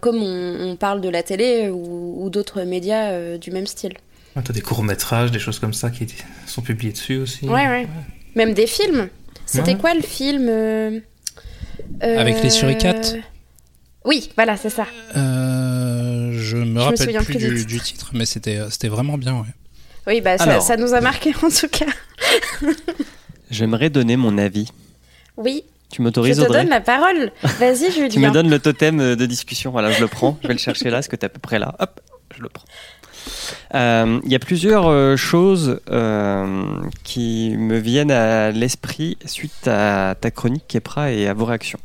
[0.00, 3.94] comme on, on parle de la télé ou, ou d'autres médias du même style.
[4.36, 6.06] Ah, T'as des courts-métrages, des choses comme ça qui
[6.46, 7.44] sont publiés dessus aussi.
[7.46, 7.86] Ouais, ouais.
[8.34, 9.08] Même des films.
[9.46, 9.78] C'était Ouais.
[9.78, 11.00] quoi le film euh,
[12.02, 13.16] euh, Avec les suricates
[14.06, 14.86] Oui, voilà, c'est ça.
[15.16, 18.10] euh, je me me rappelle souviens plus, plus du du, titre.
[18.14, 19.34] mais c'était c'était vraiment bien.
[19.40, 19.46] Ouais.
[20.06, 20.62] Oui, bah ça, Alors.
[20.62, 21.86] ça nous a marqué en tout cas.
[23.50, 24.68] J'aimerais donner mon avis.
[25.36, 27.32] Oui, Tu je m'autorises, te Audrey donne la parole.
[27.58, 28.08] Vas-y, Julien.
[28.10, 29.70] Tu me donnes le totem euh, de discussion.
[29.70, 30.38] Voilà, je le prends.
[30.42, 30.98] Je vais le chercher là.
[30.98, 32.00] Est-ce que tu es à peu près là Hop,
[32.36, 32.64] je le prends.
[33.74, 36.64] Euh, Il y a plusieurs euh, choses euh,
[37.04, 41.80] qui me viennent à l'esprit suite à ta chronique, Kepra, et à vos réactions.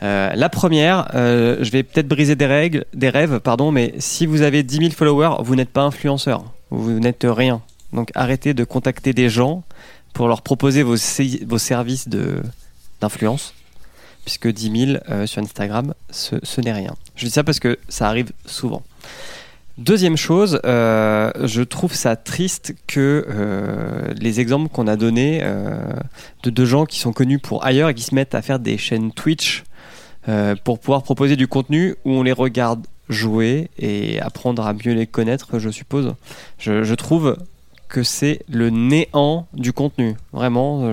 [0.00, 4.64] La première, je vais peut-être briser des règles, des rêves, pardon, mais si vous avez
[4.64, 7.62] 10 000 followers, vous n'êtes pas influenceur, vous n'êtes rien.
[7.92, 9.62] Donc arrêtez de contacter des gens
[10.12, 12.08] pour leur proposer vos, services
[13.00, 13.54] d'influence,
[14.24, 16.94] puisque 10 000 euh, sur Instagram, ce n'est rien.
[17.16, 18.82] Je dis ça parce que ça arrive souvent.
[19.78, 25.94] Deuxième chose, euh, je trouve ça triste que euh, les exemples qu'on a donnés euh,
[26.42, 28.76] de, de gens qui sont connus pour ailleurs et qui se mettent à faire des
[28.76, 29.64] chaînes Twitch
[30.62, 35.08] pour pouvoir proposer du contenu où on les regarde jouer et apprendre à mieux les
[35.08, 36.14] connaître, je suppose.
[36.58, 37.36] Je, trouve
[37.88, 40.14] que c'est le néant du contenu.
[40.32, 40.88] Vraiment,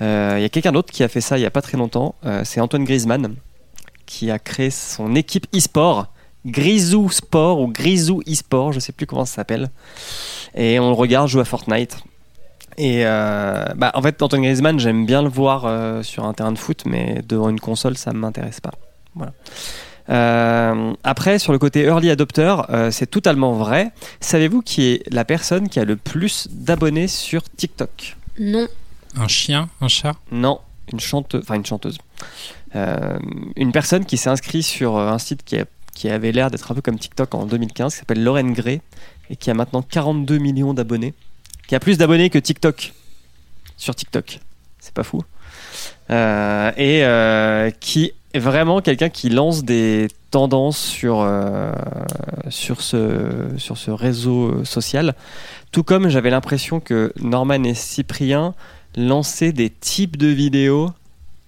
[0.00, 0.06] il
[0.40, 2.14] y a quelqu'un d'autre qui a fait ça il y a pas très longtemps.
[2.44, 3.34] C'est Antoine Griezmann
[4.06, 6.06] qui a créé son équipe e-sport,
[6.46, 9.70] Grisou Sport ou Grisou e-sport, je sais plus comment ça s'appelle.
[10.54, 11.98] Et on le regarde jouer à Fortnite.
[12.76, 16.52] Et euh, bah, en fait, Antoine Griezmann, j'aime bien le voir euh, sur un terrain
[16.52, 18.72] de foot, mais devant une console, ça ne m'intéresse pas.
[19.16, 19.32] Voilà.
[20.10, 23.90] Euh, après, sur le côté early adopter, euh, c'est totalement vrai.
[24.20, 28.16] Savez-vous qui est la personne qui a le plus d'abonnés sur TikTok?
[28.38, 28.68] Non.
[29.16, 30.14] Un chien, un chat?
[30.30, 30.60] Non,
[30.92, 31.98] une chanteuse, enfin une chanteuse.
[32.76, 33.18] Euh,
[33.56, 35.64] une personne qui s'est inscrite sur un site qui, a-
[35.98, 38.80] qui avait l'air d'être un peu comme TikTok en 2015, qui s'appelle Lauren Gray,
[39.30, 41.12] et qui a maintenant 42 millions d'abonnés.
[41.66, 42.92] Qui a plus d'abonnés que TikTok
[43.76, 44.38] sur TikTok.
[44.78, 45.24] C'est pas fou.
[46.10, 51.72] Euh, et euh, qui est vraiment quelqu'un qui lance des tendances sur, euh,
[52.48, 55.16] sur, ce, sur ce réseau social.
[55.72, 58.54] Tout comme j'avais l'impression que Norman et Cyprien
[58.96, 60.90] lançaient des types de vidéos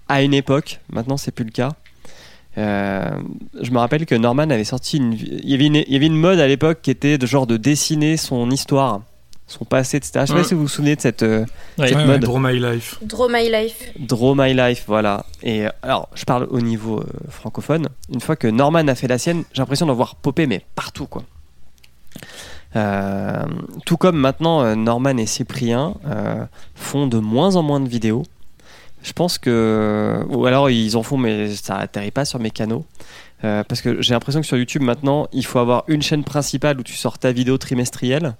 [0.09, 0.81] à une époque.
[0.91, 1.71] Maintenant, c'est plus le cas.
[2.59, 3.11] Euh,
[3.61, 6.07] je me rappelle que Norman avait sorti une, il y avait une, il y avait
[6.07, 9.03] une mode à l'époque qui était de genre de dessiner son histoire,
[9.47, 10.13] son passé, etc.
[10.23, 10.45] Je sais pas Ouais.
[10.45, 11.45] si vous vous souvenez de cette, euh,
[11.79, 11.89] Ouais.
[11.89, 12.21] cette Ouais, mode.
[12.23, 12.99] Draw My Life.
[13.03, 13.93] Draw My Life.
[13.99, 15.25] Draw My Life, voilà.
[15.45, 17.89] Et euh, alors, je parle au niveau euh, francophone.
[18.13, 21.07] Une fois que Norman a fait la sienne, j'ai l'impression d'en voir popper, mais partout,
[21.07, 21.23] quoi.
[22.77, 23.45] Euh,
[23.87, 28.23] tout comme maintenant, Norman et Cyprien euh, font de moins en moins de vidéos.
[29.03, 30.25] Je pense que.
[30.29, 32.85] Ou alors ils en font, mais ça atterrit pas sur mes canaux.
[33.43, 36.79] Euh, parce que j'ai l'impression que sur YouTube maintenant, il faut avoir une chaîne principale
[36.79, 38.35] où tu sors ta vidéo trimestrielle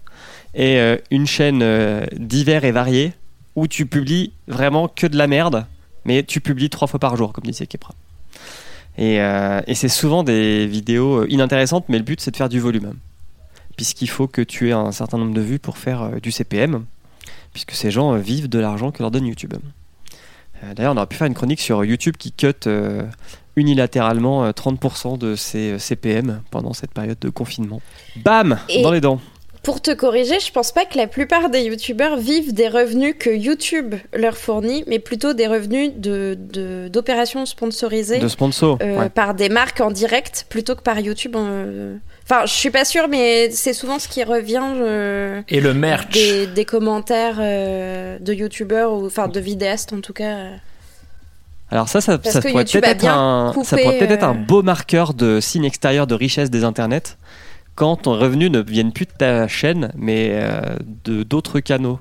[0.55, 3.13] et euh, une chaîne euh, divers et variée
[3.57, 5.67] où tu publies vraiment que de la merde,
[6.05, 7.95] mais tu publies trois fois par jour, comme disait Kepra.
[8.99, 9.19] Et,
[9.75, 12.93] c'est souvent des vidéos inintéressantes, mais le but c'est de faire du volume.
[13.77, 16.85] Puisqu'il faut que tu aies un certain nombre de vues pour faire du CPM,
[17.53, 19.55] puisque ces gens vivent de l'argent que leur donne YouTube.
[20.63, 23.03] Euh, D'ailleurs, on aurait pu faire une chronique sur YouTube qui cut euh,
[23.57, 27.81] unilatéralement euh, 30% de ses euh, CPM pendant cette période de confinement.
[28.25, 29.21] Bam Et- Dans les dents.
[29.63, 33.29] Pour te corriger, je pense pas que la plupart des youtubeurs vivent des revenus que
[33.29, 38.29] YouTube leur fournit, mais plutôt des revenus de, de- d'opérations sponsorisées De
[38.81, 39.11] euh, ouais.
[39.11, 41.37] par des marques en direct plutôt que par YouTube.
[41.37, 41.97] euh.
[42.25, 46.11] Enfin, je suis pas sûre, mais c'est souvent ce qui revient euh, Et le merch.
[46.13, 50.37] des, des commentaires euh, de youtubeurs ou enfin de vidéastes en tout cas.
[51.73, 54.45] Alors ça, ça, ça pourrait peut-être a être, un, ça pourrait peut-être être un euh,
[54.47, 57.17] beau marqueur de signe extérieur de richesse des internets
[57.75, 60.61] quand ton revenu ne vienne plus de ta chaîne, mais euh,
[61.05, 61.99] de d'autres canaux.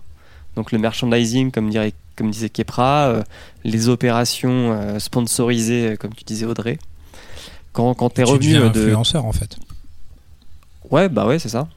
[0.56, 3.24] Donc le merchandising, comme, dirait, comme disait Kepra, euh,
[3.64, 6.78] les opérations euh, sponsorisées, euh, comme tu disais Audrey.
[7.72, 9.58] Quand, quand tes Tu revenus deviens euh, de, influenceur en fait.
[10.92, 11.68] Ouais, bah ouais, c'est ça.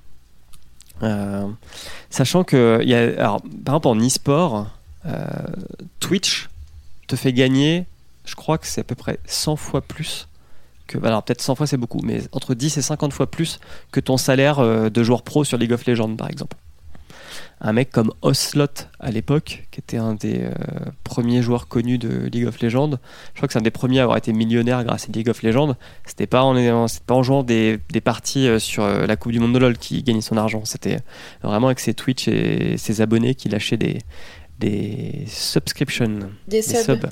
[1.02, 1.48] Euh,
[2.10, 4.68] sachant que, y a, alors, par exemple, en e-sport,
[5.06, 5.26] euh,
[6.00, 6.48] Twitch
[7.08, 7.86] te fait gagner,
[8.24, 10.28] je crois que c'est à peu près 100 fois plus
[10.86, 10.98] que.
[11.04, 13.58] Alors, peut-être 100 fois c'est beaucoup, mais entre 10 et 50 fois plus
[13.90, 16.56] que ton salaire euh, de joueur pro sur League of Legends, par exemple.
[17.64, 18.66] Un mec comme Oslot
[18.98, 20.50] à l'époque, qui était un des euh,
[21.04, 22.98] premiers joueurs connus de League of Legends,
[23.34, 25.42] je crois que c'est un des premiers à avoir été millionnaire grâce à League of
[25.44, 25.76] Legends.
[26.04, 29.38] C'était pas en, pas en jouant des, des parties euh, sur euh, la Coupe du
[29.38, 30.62] Monde de LoL qui gagnait son argent.
[30.64, 30.98] C'était
[31.44, 33.98] vraiment avec ses Twitch et ses abonnés qui lâchaient des,
[34.58, 36.18] des subscriptions.
[36.48, 36.82] Des Des subs.
[36.84, 37.10] subs.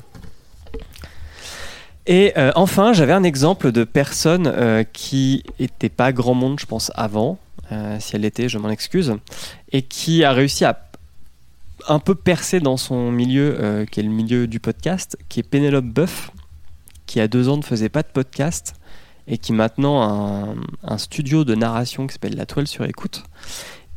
[2.07, 6.65] Et euh, enfin, j'avais un exemple de personne euh, qui était pas grand monde, je
[6.65, 7.37] pense, avant.
[7.71, 9.15] Euh, si elle l'était, je m'en excuse.
[9.71, 10.87] Et qui a réussi à
[11.87, 15.43] un peu percer dans son milieu, euh, qui est le milieu du podcast, qui est
[15.43, 16.31] Pénélope Boeuf,
[17.05, 18.75] qui a deux ans ne faisait pas de podcast
[19.27, 20.53] et qui maintenant a
[20.83, 23.23] un, studio de narration qui s'appelle La Toile sur écoute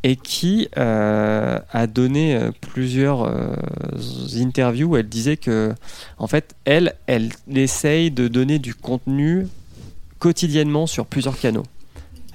[0.02, 3.30] et qui euh, a donné plusieurs
[4.36, 5.74] interviews où elle disait que
[6.18, 9.46] en fait elle elle essaye de donner du contenu
[10.18, 11.64] quotidiennement sur plusieurs canaux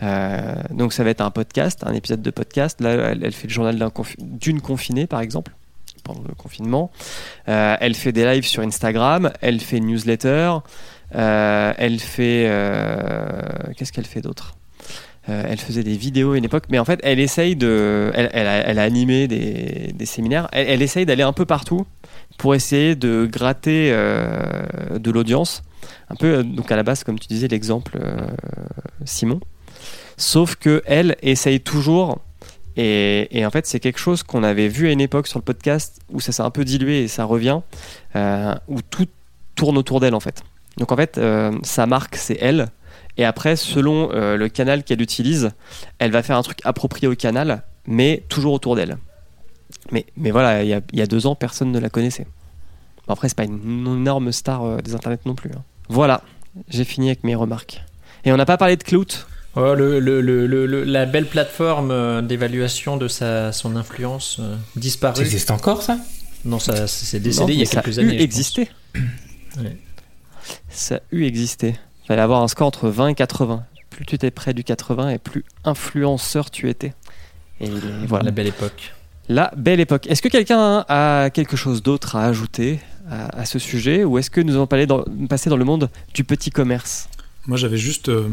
[0.01, 2.81] Euh, donc ça va être un podcast, un épisode de podcast.
[2.81, 5.51] Là, elle, fait le journal d'une confinée, par exemple,
[6.03, 6.91] pendant le confinement.
[7.47, 9.31] Euh, elle fait des lives sur Instagram.
[9.41, 10.57] Elle fait une newsletter.
[11.15, 12.45] Euh, elle fait...
[13.75, 14.55] Qu'est-ce qu'elle fait d'autre?
[15.27, 18.12] Elle faisait des vidéos à une époque, mais en fait, elle essaye de.
[18.15, 20.47] Elle, a, animé des, séminaires.
[20.51, 21.85] Elle, essaye d'aller un peu partout
[22.39, 25.62] pour essayer de gratter de l'audience.
[26.09, 27.99] Un peu, donc à la base, comme tu disais, l'exemple
[29.05, 29.39] Simon.
[30.19, 32.19] Sauf que elle essaye toujours.
[32.75, 35.99] Et, en fait, c'est quelque chose qu'on avait vu à une époque sur le podcast
[36.10, 37.60] où ça s'est un peu dilué et ça revient,
[38.15, 39.08] euh, où tout
[39.55, 40.43] tourne autour d'elle en fait.
[40.77, 42.67] Donc en fait, euh, sa marque, c'est elle.
[43.17, 45.51] Et après, selon euh, le canal qu'elle utilise,
[45.99, 48.97] elle va faire un truc approprié au canal, mais toujours autour d'elle.
[49.91, 52.27] Mais, mais voilà, il y, a, deux ans, personne ne la connaissait.
[53.08, 55.51] Après, c'est pas une énorme star des internets non plus.
[55.51, 55.63] hein.
[55.89, 56.21] Voilà,
[56.69, 57.84] j'ai fini avec mes remarques.
[58.25, 59.25] Et on n'a pas parlé de Clout.
[59.55, 64.38] Oh, le, le- le- le- le- la belle plateforme euh, d'évaluation de sa, son influence
[64.39, 65.21] euh, Ça disparue.
[65.21, 65.97] existe encore, ça?
[66.45, 68.09] Non, ça c'est Non, décédé il y a ça quelques a années.
[68.09, 68.23] eu je pense.
[68.23, 68.69] existé.
[69.57, 69.75] Ouais.
[70.69, 71.75] Ça a eu existé.
[72.03, 73.65] Il fallait avoir un score entre 20 et 80.
[73.89, 76.93] Plus tu étais près du 80 et plus influenceur tu étais.
[77.59, 77.69] Et
[78.07, 78.25] voilà.
[78.25, 78.93] La belle époque.
[79.27, 80.05] La belle époque.
[80.07, 84.03] Est-ce que quelqu'un a quelque chose d'autre à ajouter à, à ce sujet?
[84.03, 87.09] Ou est-ce que nous allons dans- passer dans le monde du petit commerce?
[87.47, 88.29] Moi, j'avais juste euh,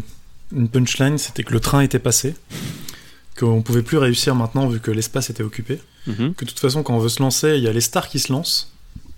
[0.52, 2.34] une punchline, c'était que le train était passé,
[3.38, 6.34] qu'on pouvait plus réussir maintenant vu que l'espace était occupé, Mhm.
[6.34, 8.18] que de toute façon, quand on veut se lancer, il y a les stars qui
[8.18, 8.72] se lancent.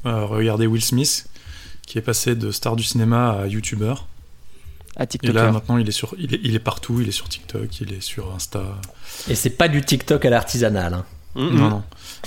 [0.07, 1.27] Euh, regardez Will Smith,
[1.87, 4.07] qui est passé de star du cinéma à youtubeur.
[4.97, 5.35] À Et TikTok.
[5.35, 7.93] là, maintenant, il est, sur, il, est, il est partout, il est sur TikTok, il
[7.93, 8.63] est sur Insta.
[9.29, 10.95] Et c'est pas du TikTok à l'artisanal.
[10.95, 11.05] hein.
[11.37, 11.51] Mhm.
[11.57, 11.83] Non, non.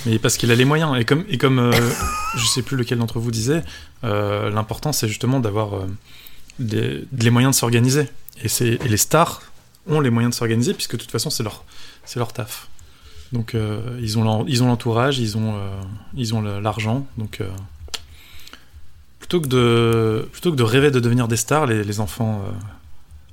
[0.06, 0.96] Mais parce qu'il a les moyens.
[0.98, 1.72] Et comme, et comme euh,
[2.36, 3.62] je sais plus lequel d'entre vous disait,
[4.04, 5.86] euh, l'important c'est justement d'avoir euh,
[6.58, 8.08] des- les moyens de s'organiser.
[8.42, 9.42] Et, les stars
[9.86, 11.64] ont les moyens de s'organiser puisque de toute façon c'est leur,
[12.16, 12.68] leur taf.
[13.32, 17.06] Donc euh, ils ont l'entourage, ils ont, euh, l'argent.
[17.16, 17.48] Donc euh,
[19.18, 22.44] plutôt, que de, plutôt que de rêver de devenir des stars, les, les enfants,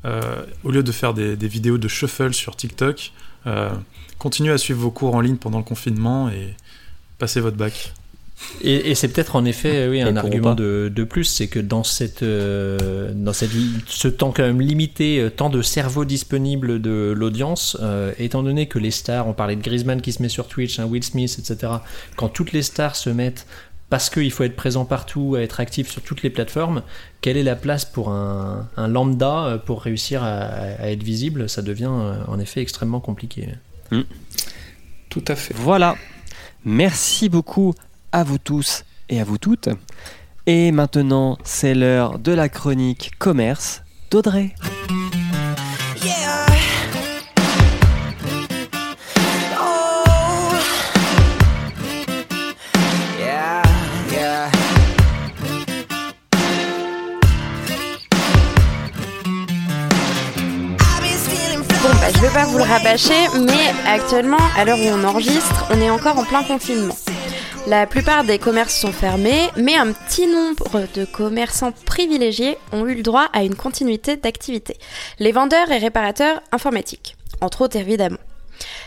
[0.06, 3.12] euh, au lieu de faire des, des vidéos de shuffle sur TikTok,
[4.18, 6.56] continuez à suivre vos cours en ligne pendant le confinement et
[7.18, 7.94] passez votre bac.
[8.62, 11.60] Et, et c'est peut-être en effet euh, oui, un argument de, de plus, c'est que
[11.60, 13.52] dans, cette, euh, dans cette,
[13.86, 18.68] ce temps quand même limité, euh, temps de cerveau disponible de l'audience, euh, étant donné
[18.68, 21.38] que les stars, on parlait de Griezmann qui se met sur Twitch, hein, Will Smith,
[21.40, 21.74] etc.,
[22.16, 23.46] quand toutes les stars se mettent
[23.90, 26.84] parce qu'il faut être présent partout, à être actif sur toutes les plateformes,
[27.22, 31.50] quelle est la place pour un, un lambda pour réussir à, à être visible?
[31.50, 31.90] Ça devient
[32.28, 33.50] en effet extrêmement compliqué.
[35.10, 35.56] Tout à fait.
[35.58, 35.96] Voilà.
[36.66, 37.74] Merci beaucoup
[38.12, 39.70] à vous tous et à vous toutes.
[40.46, 44.56] Et maintenant, c'est l'heure de la chronique commerce d'Audrey.
[46.04, 46.46] Yeah.
[49.62, 50.56] Oh.
[53.20, 53.62] Yeah,
[54.12, 54.50] yeah.
[61.82, 65.66] Bon, bah, je vais pas vous le rabâcher, mais actuellement, à l'heure où on enregistre,
[65.70, 66.96] on est encore en plein confinement.
[67.68, 72.96] La plupart des commerces sont fermés, mais un petit nombre de commerçants privilégiés ont eu
[72.96, 74.78] le droit à une continuité d'activité.
[75.20, 78.18] Les vendeurs et réparateurs informatiques, entre autres évidemment.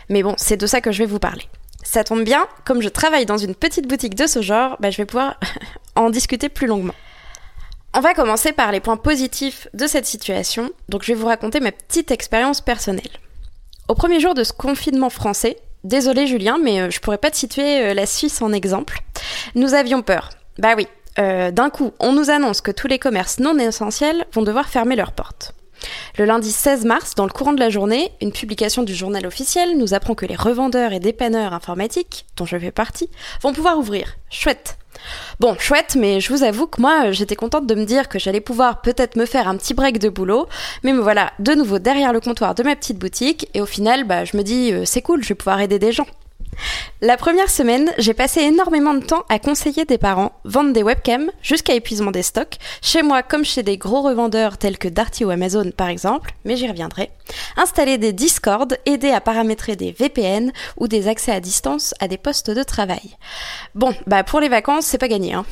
[0.08, 1.44] Mais bon, c'est de ça que je vais vous parler.
[1.85, 4.96] Ça tombe bien, comme je travaille dans une petite boutique de ce genre, bah, je
[4.96, 5.38] vais pouvoir
[5.96, 6.94] en discuter plus longuement.
[7.94, 11.61] On va commencer par les points positifs de cette situation, donc je vais vous raconter
[11.61, 13.11] ma petite expérience personnelle.
[13.88, 17.36] Au premier jour de ce confinement français, désolé Julien, mais euh, je pourrais pas te
[17.36, 19.00] situer euh, la Suisse en exemple,
[19.54, 20.30] nous avions peur.
[20.58, 20.86] Bah oui,
[21.18, 24.96] euh, d'un coup, on nous annonce que tous les commerces non essentiels vont devoir fermer
[24.96, 25.54] leurs portes.
[26.18, 29.76] Le lundi 16 mars, dans le courant de la journée, une publication du journal officiel
[29.78, 33.08] nous apprend que les revendeurs et dépanneurs informatiques, dont je fais partie,
[33.42, 34.16] vont pouvoir ouvrir.
[34.30, 34.76] Chouette.
[35.40, 38.18] Bon, chouette, mais je vous avoue que moi, euh, j'étais contente de me dire que
[38.18, 40.46] j'allais pouvoir peut-être me faire un petit break de boulot,
[40.82, 44.04] mais me voilà de nouveau derrière le comptoir de ma petite boutique, et au final,
[44.04, 46.06] bah, je me dis, euh, c'est cool, je vais pouvoir aider des gens.
[47.00, 51.30] La première semaine, j'ai passé énormément de temps à conseiller des parents, vendre des webcams
[51.42, 55.30] jusqu'à épuisement des stocks, chez moi comme chez des gros revendeurs tels que Darty ou
[55.30, 57.10] Amazon par exemple, mais j'y reviendrai.
[57.56, 62.18] Installer des Discord, aider à paramétrer des VPN ou des accès à distance à des
[62.18, 63.16] postes de travail.
[63.74, 65.34] Bon, bah pour les vacances, c'est pas gagné.
[65.34, 65.44] Hein.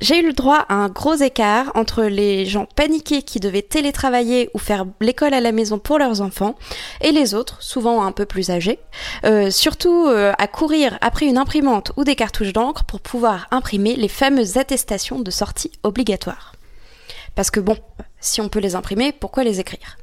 [0.00, 4.48] J'ai eu le droit à un gros écart entre les gens paniqués qui devaient télétravailler
[4.54, 6.54] ou faire l'école à la maison pour leurs enfants
[7.02, 8.78] et les autres, souvent un peu plus âgés,
[9.26, 13.94] euh, surtout euh, à courir après une imprimante ou des cartouches d'encre pour pouvoir imprimer
[13.94, 16.54] les fameuses attestations de sortie obligatoires.
[17.34, 17.76] Parce que bon,
[18.20, 19.98] si on peut les imprimer, pourquoi les écrire?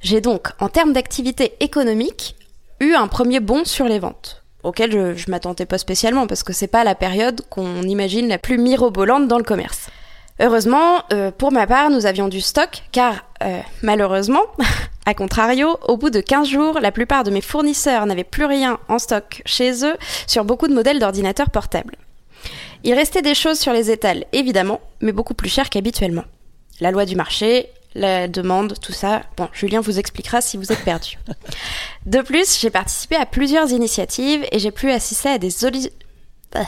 [0.00, 2.34] J'ai donc, en termes d'activité économique,
[2.80, 6.52] eu un premier bond sur les ventes, auquel je, je m'attendais pas spécialement parce que
[6.52, 9.88] c'est pas la période qu'on imagine la plus mirobolante dans le commerce.
[10.40, 14.42] Heureusement, euh, pour ma part, nous avions du stock car euh, malheureusement,
[15.06, 18.78] à contrario, au bout de 15 jours, la plupart de mes fournisseurs n'avaient plus rien
[18.88, 19.94] en stock chez eux
[20.26, 21.96] sur beaucoup de modèles d'ordinateurs portables.
[22.82, 26.24] Il restait des choses sur les étals, évidemment, mais beaucoup plus chères qu'habituellement.
[26.80, 29.22] La loi du marché, la demande, tout ça.
[29.36, 31.18] Bon, Julien vous expliquera si vous êtes perdu.
[32.06, 35.50] De plus, j'ai participé à plusieurs initiatives et j'ai pu assister à des
[36.54, 36.64] Ah.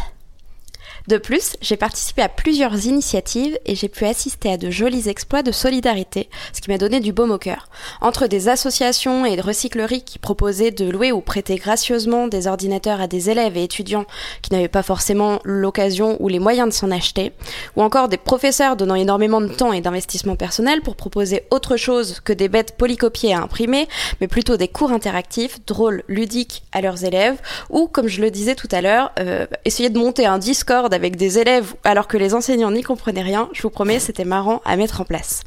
[1.08, 5.44] De plus, j'ai participé à plusieurs initiatives et j'ai pu assister à de jolis exploits
[5.44, 7.68] de solidarité, ce qui m'a donné du baume au cœur.
[8.00, 13.00] Entre des associations et de recycleries qui proposaient de louer ou prêter gracieusement des ordinateurs
[13.00, 14.04] à des élèves et étudiants
[14.42, 17.32] qui n'avaient pas forcément l'occasion ou les moyens de s'en acheter,
[17.76, 22.18] ou encore des professeurs donnant énormément de temps et d'investissement personnel pour proposer autre chose
[22.24, 23.86] que des bêtes polycopiées à imprimer,
[24.20, 27.36] mais plutôt des cours interactifs, drôles, ludiques à leurs élèves,
[27.70, 31.14] ou, comme je le disais tout à l'heure, euh, essayer de monter un Discord avec
[31.14, 34.76] des élèves alors que les enseignants n'y comprenaient rien, je vous promets, c'était marrant à
[34.76, 35.44] mettre en place.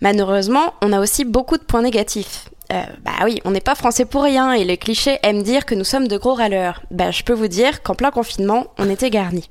[0.00, 2.48] Malheureusement, on a aussi beaucoup de points négatifs.
[2.72, 5.74] Euh, bah oui, on n'est pas français pour rien et les clichés aiment dire que
[5.74, 6.82] nous sommes de gros râleurs.
[6.90, 9.50] Bah je peux vous dire qu'en plein confinement, on était garnis.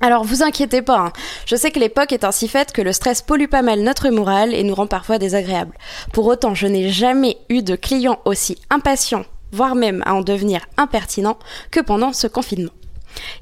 [0.00, 1.12] Alors vous inquiétez pas, hein.
[1.44, 4.54] je sais que l'époque est ainsi faite que le stress pollue pas mal notre morale
[4.54, 5.76] et nous rend parfois désagréables.
[6.12, 10.60] Pour autant, je n'ai jamais eu de client aussi impatient, voire même à en devenir
[10.76, 11.38] impertinent,
[11.70, 12.70] que pendant ce confinement.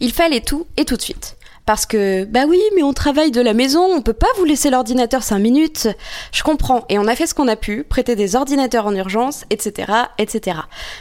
[0.01, 1.37] Il fallait tout et tout de suite.
[1.67, 4.71] Parce que, bah oui, mais on travaille de la maison, on peut pas vous laisser
[4.71, 5.89] l'ordinateur 5 minutes.
[6.31, 9.45] Je comprends, et on a fait ce qu'on a pu, prêter des ordinateurs en urgence,
[9.51, 10.59] etc., etc.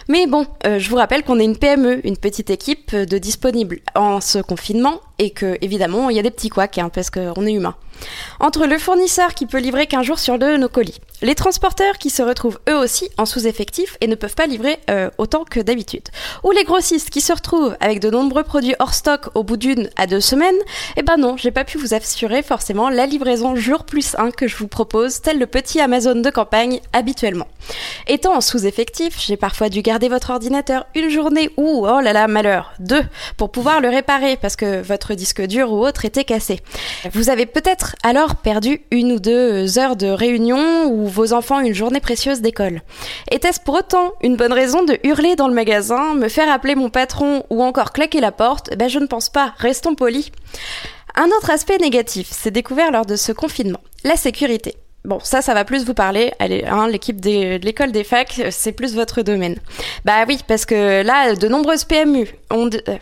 [0.07, 3.81] Mais bon, euh, je vous rappelle qu'on est une PME, une petite équipe de disponibles
[3.93, 7.45] en ce confinement, et que, évidemment, il y a des petits couacs, hein, parce qu'on
[7.45, 7.75] est humain.
[8.39, 12.09] Entre le fournisseur qui peut livrer qu'un jour sur deux nos colis, les transporteurs qui
[12.09, 16.09] se retrouvent eux aussi en sous-effectif et ne peuvent pas livrer euh, autant que d'habitude,
[16.43, 19.89] ou les grossistes qui se retrouvent avec de nombreux produits hors stock au bout d'une
[19.95, 20.55] à deux semaines,
[20.97, 24.47] eh ben non, j'ai pas pu vous assurer forcément la livraison jour plus 1 que
[24.47, 27.47] je vous propose, tel le petit Amazon de campagne habituellement.
[28.07, 32.27] Étant en sous-effectif, j'ai parfois dû garder votre ordinateur une journée ou, oh là là,
[32.27, 33.03] malheur, deux,
[33.37, 36.61] pour pouvoir le réparer parce que votre disque dur ou autre était cassé.
[37.13, 41.73] Vous avez peut-être alors perdu une ou deux heures de réunion ou vos enfants une
[41.73, 42.81] journée précieuse d'école.
[43.31, 46.89] Était-ce pour autant une bonne raison de hurler dans le magasin, me faire appeler mon
[46.89, 48.75] patron ou encore claquer la porte?
[48.77, 50.31] Ben je ne pense pas, restons polis.
[51.15, 54.75] Un autre aspect négatif s'est découvert lors de ce confinement, la sécurité.
[55.05, 56.33] Bon, ça, ça va plus vous parler.
[56.39, 59.55] Allez, hein, l'équipe de l'école des facs, c'est plus votre domaine.
[60.03, 62.65] Bah oui, parce que là, de nombreuses PMU ont...
[62.65, 62.97] de- euh,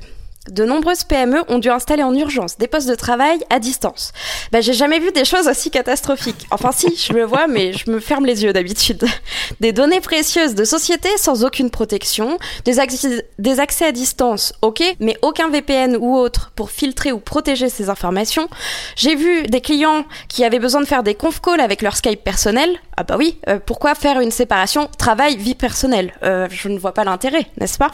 [0.49, 4.11] de nombreuses PME ont dû installer en urgence des postes de travail à distance.
[4.51, 6.45] Bah, j'ai jamais vu des choses aussi catastrophiques.
[6.51, 9.05] Enfin si, je le vois, mais je me ferme les yeux d'habitude.
[9.61, 13.23] Des données précieuses de sociétés sans aucune protection, des, accès-
[13.85, 18.49] à distance, ok, mais aucun VPN ou autre pour filtrer ou protéger ces informations.
[18.97, 22.23] J'ai vu des clients qui avaient besoin de faire des conf calls avec leur Skype
[22.23, 22.69] personnel.
[22.97, 26.13] Ah bah oui, euh, pourquoi faire une séparation travail-vie personnelle?
[26.23, 27.91] Euh, Je ne vois pas l'intérêt, n'est-ce pas?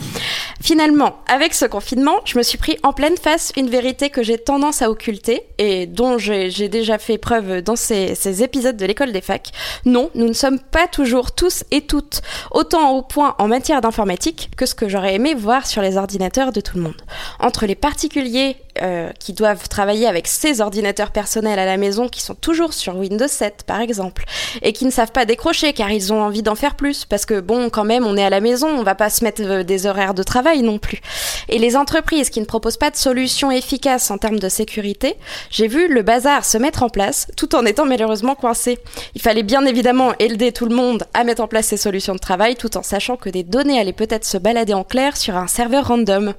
[0.62, 4.38] Finalement, avec ce confinement, je me suis pris en pleine face une vérité que j'ai
[4.38, 9.20] tendance à occulter et dont j'ai déjà fait preuve dans ces, épisodes de l'école des
[9.20, 9.52] facs.
[9.84, 12.22] Non, nous ne sommes pas toujours tous et toutes
[12.52, 16.54] autant au point en matière d'informatique que ce que j'aurais aimé voir sur les ordinateurs
[16.54, 17.02] de tout le monde.
[17.42, 22.22] Entre les particuliers euh, qui doivent travailler avec ces ordinateurs personnels à la maison qui
[22.22, 24.24] sont toujours sur Windows 7 par exemple
[24.62, 27.42] et qui ne savent pas décrocher car ils ont envie d'en faire plus parce que
[27.42, 29.86] bon quand même on est à la maison on va pas se mettre euh, des
[29.86, 31.02] horaires de travail non plus
[31.50, 35.18] et les entreprises qui ne proposent pas de solution efficace en termes de sécurité
[35.50, 38.80] j'ai vu le bazar se mettre en place tout en étant malheureusement coincé.
[39.16, 42.20] Il fallait bien évidemment aider tout le monde à mettre en place ces solutions de
[42.20, 45.48] travail tout en sachant que des données allaient peut-être se balader en clair sur un
[45.48, 46.34] serveur random.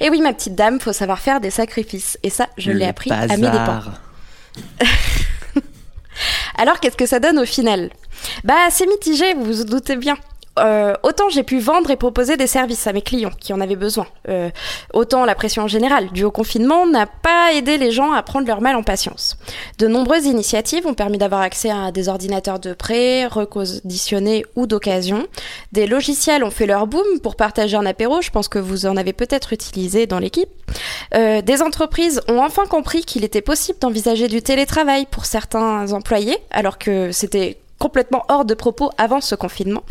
[0.00, 2.18] Et oui ma petite dame faut savoir faire des sacrifices.
[2.22, 3.82] Et ça je l'ai appris à mes dépens
[6.56, 7.90] alors qu'est-ce que ça donne au final?
[8.44, 10.16] Bah c'est mitigé, vous vous doutez bien.
[10.58, 13.76] Euh, autant j'ai pu vendre et proposer des services à mes clients qui en avaient
[13.76, 14.06] besoin.
[14.28, 14.50] Euh,
[14.92, 18.60] autant la pression générale due au confinement n'a pas aidé les gens à prendre leur
[18.60, 19.38] mal en patience.
[19.78, 25.26] De nombreuses initiatives ont permis d'avoir accès à des ordinateurs de prêt, reconditionnés ou d'occasion.
[25.72, 28.96] Des logiciels ont fait leur boom pour partager un apéro, je pense que vous en
[28.96, 30.50] avez peut-être utilisé dans l'équipe.
[31.14, 36.38] Euh, des entreprises ont enfin compris qu'il était possible d'envisager du télétravail pour certains employés,
[36.50, 39.82] alors que c'était complètement hors de propos avant ce confinement.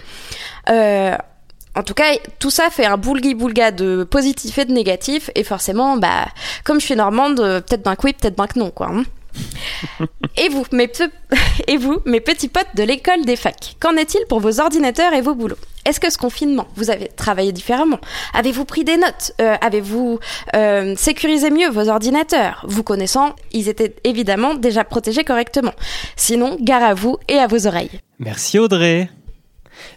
[0.69, 1.15] Euh,
[1.75, 5.97] en tout cas, tout ça fait un boulgui-boulga de positif et de négatif, et forcément,
[5.97, 6.25] bah,
[6.63, 8.87] comme je suis normande, euh, peut-être ben que oui, peut-être ben que non, quoi.
[8.91, 9.03] hein.
[10.38, 11.09] Et vous, mes pe-
[11.67, 15.21] et vous, mes petits potes de l'école des facs, qu'en est-il pour vos ordinateurs et
[15.21, 15.57] vos boulots?
[15.86, 17.99] Est-ce que ce confinement, vous avez travaillé différemment?
[18.36, 19.32] Avez-vous pris des notes?
[19.41, 20.19] Euh, Avez-vous
[20.55, 22.63] euh, sécurisé mieux vos ordinateurs?
[22.67, 25.73] Vous connaissant, ils étaient évidemment déjà protégés correctement.
[26.15, 27.99] Sinon, gare à vous et à vos oreilles.
[28.19, 29.09] Merci Audrey.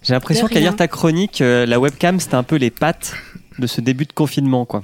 [0.03, 3.12] J'ai l'impression qu'à lire ta chronique, euh, la webcam c'était un peu les pattes
[3.59, 4.80] de ce début de confinement quoi.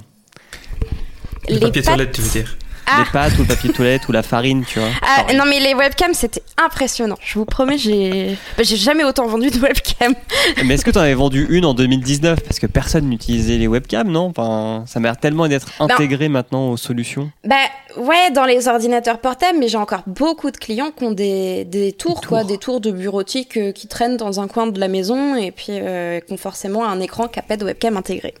[1.47, 2.57] Le Les papier pattes- toilette, tu veux dire?
[2.91, 3.03] Ah.
[3.05, 4.89] Les pâtes ou le papier toilette ou la farine, tu vois.
[5.01, 7.17] Ah, non mais les webcams c'était impressionnant.
[7.21, 10.13] Je vous promets, j'ai bah, j'ai jamais autant vendu de webcams.
[10.65, 13.67] Mais est-ce que tu en avais vendu une en 2019 Parce que personne n'utilisait les
[13.67, 14.25] webcams, non?
[14.25, 17.31] Enfin, Ça m'a l'air tellement d'être intégré maintenant aux solutions.
[17.45, 17.55] Bah
[17.97, 21.93] ouais, dans les ordinateurs portables, mais j'ai encore beaucoup de clients qui ont des, des
[21.93, 22.47] tours, quoi, tours.
[22.47, 25.67] des tours de bureautique euh, qui traînent dans un coin de la maison et puis
[25.69, 28.33] euh, qui ont forcément un écran qui a pas de webcam intégré.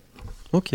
[0.53, 0.71] Ok.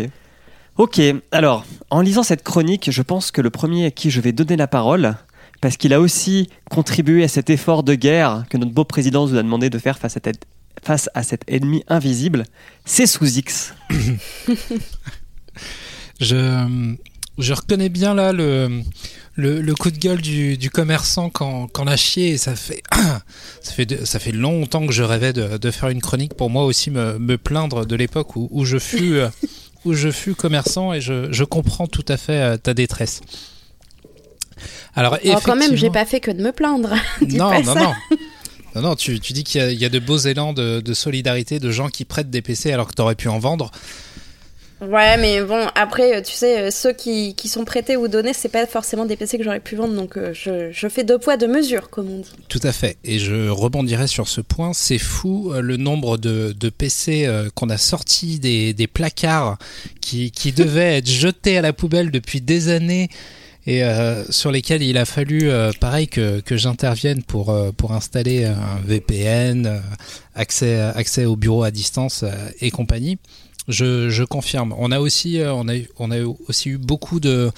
[0.77, 1.01] Ok,
[1.31, 4.55] alors, en lisant cette chronique, je pense que le premier à qui je vais donner
[4.55, 5.15] la parole,
[5.59, 9.35] parce qu'il a aussi contribué à cet effort de guerre que notre beau président nous
[9.35, 10.45] a demandé de faire face à, cette-
[10.83, 12.43] face à cet ennemi invisible,
[12.85, 13.73] c'est sous X.
[16.19, 18.81] Je, reconnais bien là le,
[19.35, 22.81] le, coup de gueule du, commerçant quand, quand la chier et ça fait,
[23.61, 26.65] ça, fait ça fait longtemps que je rêvais de, de faire une chronique pour moi
[26.65, 29.29] aussi me, me plaindre de l'époque où, où je fus, euh,
[29.87, 33.21] où je fus commerçant et je, je comprends tout à fait euh, ta détresse.
[34.95, 36.93] Alors, Alors quand même, j'ai pas fait que de me plaindre.
[37.21, 37.93] Non, non, non.
[38.75, 40.81] Non, non, tu, tu dis qu'il y, a- il y a de beaux élans de,
[40.81, 43.71] de solidarité de gens qui prêtent des PC alors que tu aurais pu en vendre.
[44.79, 48.33] Ouais, mais bon, après, euh, tu sais, euh, ceux qui, qui sont prêtés ou donnés,
[48.33, 51.17] c'est pas forcément des PC que j'aurais pu vendre, donc euh, je, je fais deux
[51.17, 52.31] poids, deux mesures, comme on dit.
[52.47, 52.97] Tout à fait.
[53.03, 54.73] Et je rebondirai sur ce point.
[54.73, 59.57] C'est fou le nombre de, de PC qu'on a sortis des, des placards
[59.99, 63.09] qui, qui devaient être jetés à la poubelle depuis des années
[63.67, 67.91] et euh, sur lesquels il a fallu, euh, pareil, que, que j'intervienne pour, euh, pour
[67.91, 69.81] installer un VPN,
[70.35, 72.23] accès, accès au bureau à distance
[72.61, 73.19] et compagnie.
[73.67, 74.73] Je, confirme.
[74.77, 77.51] On a aussi, euh, on a, eu- on a aussi eu beaucoup de,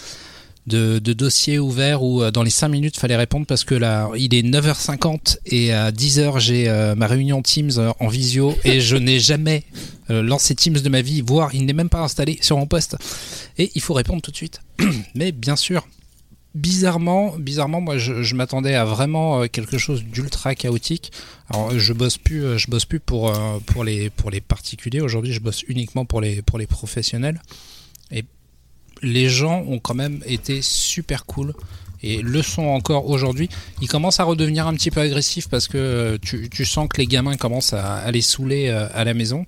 [0.65, 4.35] dossiers ouverts où euh, dans les 5 minutes il fallait répondre parce que là il
[4.35, 9.19] est 9h50 et à 10h j'ai euh, ma réunion Teams en visio et je n'ai
[9.19, 9.63] jamais
[10.09, 12.97] lancé Teams de ma vie, voire il n'est même pas installé sur mon poste
[13.57, 14.61] et il faut répondre tout de suite.
[15.15, 15.87] Mais bien sûr,
[16.55, 21.11] bizarrement, bizarrement moi je, m'attendais à vraiment euh, quelque chose d'ultra chaotique.
[21.49, 25.01] Alors je bosse plus, euh, bosse plus pour euh, pour les particuliers.
[25.01, 27.41] Aujourd'hui je bosse uniquement pour les professionnels
[28.11, 28.25] et
[29.01, 31.53] les gens ont quand même été super cool
[32.01, 33.49] et le sont encore aujourd'hui.
[33.81, 37.35] Ils commencent à redevenir un petit peu agressifs parce que tu, sens que les gamins
[37.35, 39.45] commencent à, à les saouler à la maison.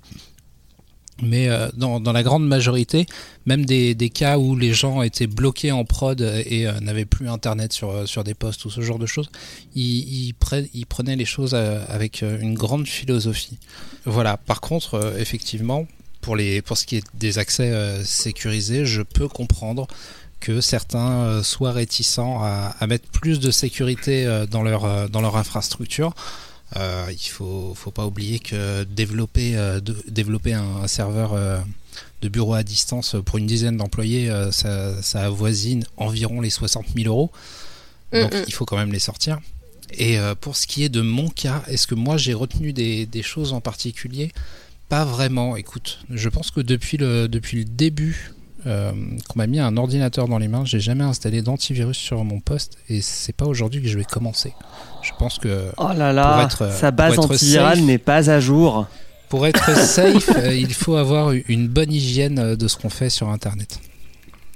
[1.20, 3.06] Mais euh, dans, la grande majorité,
[3.44, 7.72] même des, cas où les gens étaient bloqués en prod et euh, n'avaient plus internet
[7.72, 9.30] sur, euh, sur des postes ou ce genre de choses,
[9.74, 13.58] ils, ils, pre- ils prenaient les choses avec une grande philosophie.
[14.04, 15.86] Voilà, par contre, effectivement,
[16.20, 17.72] pour, ce qui est des accès
[18.04, 19.86] sécurisés, je peux comprendre
[20.40, 26.14] que certains soient réticents à, mettre plus de sécurité dans leur infrastructure.
[26.76, 31.58] Euh, il faut, faut pas oublier que développer, euh, de- développer un, un serveur euh,
[32.22, 37.08] de bureau à distance pour une dizaine d'employés, ça, ça avoisine environ les 60 000
[37.08, 37.30] euros.
[38.12, 38.44] Donc Mm, mm.
[38.46, 39.38] il faut quand même les sortir.
[39.98, 43.22] Et pour ce qui est de mon cas, est-ce que moi j'ai retenu des, des
[43.22, 44.32] choses en particulier?
[44.88, 45.56] Pas vraiment.
[45.56, 48.32] Écoute, je pense que depuis le, depuis le début
[48.66, 48.92] euh,
[49.28, 52.76] qu'on m'a mis un ordinateur dans les mains, j'ai jamais installé d'antivirus sur mon poste
[52.88, 54.52] et c'est pas aujourd'hui que je vais commencer.
[55.02, 57.86] Je pense que Oh là là, Pour être, sa base antivirale safe.
[57.86, 58.86] n'est pas à jour.
[59.28, 63.10] pour être safe, euh, il faut avoir une bonne hygiène euh, de ce qu'on fait
[63.10, 63.78] sur Internet.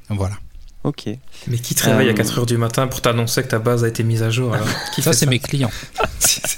[0.08, 0.36] Voilà.
[0.84, 1.08] Ok.
[1.48, 3.88] Mais qui te réveille Euh, à 4h du matin pour t'annoncer que ta base a
[3.88, 5.70] été mise à jour alors Qui Ça, c'est mes clients.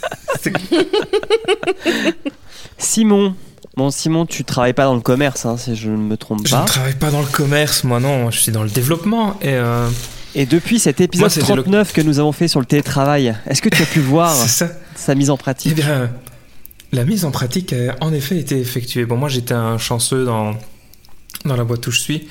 [2.79, 3.35] Simon.
[3.77, 6.51] Bon, Simon, tu travailles pas dans le commerce, hein, si je ne me trompe Je
[6.53, 6.63] pas.
[6.63, 9.89] ne travaille pas dans le commerce, moi non, je suis dans le développement et euh,
[10.35, 13.37] Et depuis cet épisode Moi, c'était le- 39 que nous avons fait sur le télétravail,
[13.47, 14.35] est-ce que tu as pu voir
[14.97, 16.11] sa mise en Eh pratique bien,
[16.93, 19.05] la mise en pratique a en effet été effectuée.
[19.07, 20.55] Bon, moi j'étais un chanceux dans,
[21.45, 22.27] dans la boîte où je suis.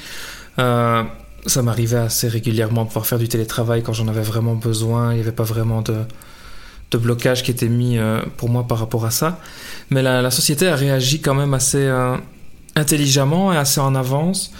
[0.60, 1.04] Euh,
[1.46, 5.12] ça m'arrivait assez régulièrement de pouvoir faire du télétravail quand j'en avais vraiment besoin.
[5.14, 5.96] Il n'y avait pas vraiment de,
[6.92, 9.40] de blocage qui était mis euh, pour moi par rapport à ça.
[9.90, 12.16] Mais la, société a réagi quand même assez euh,
[12.76, 14.52] intelligemment et assez en avance.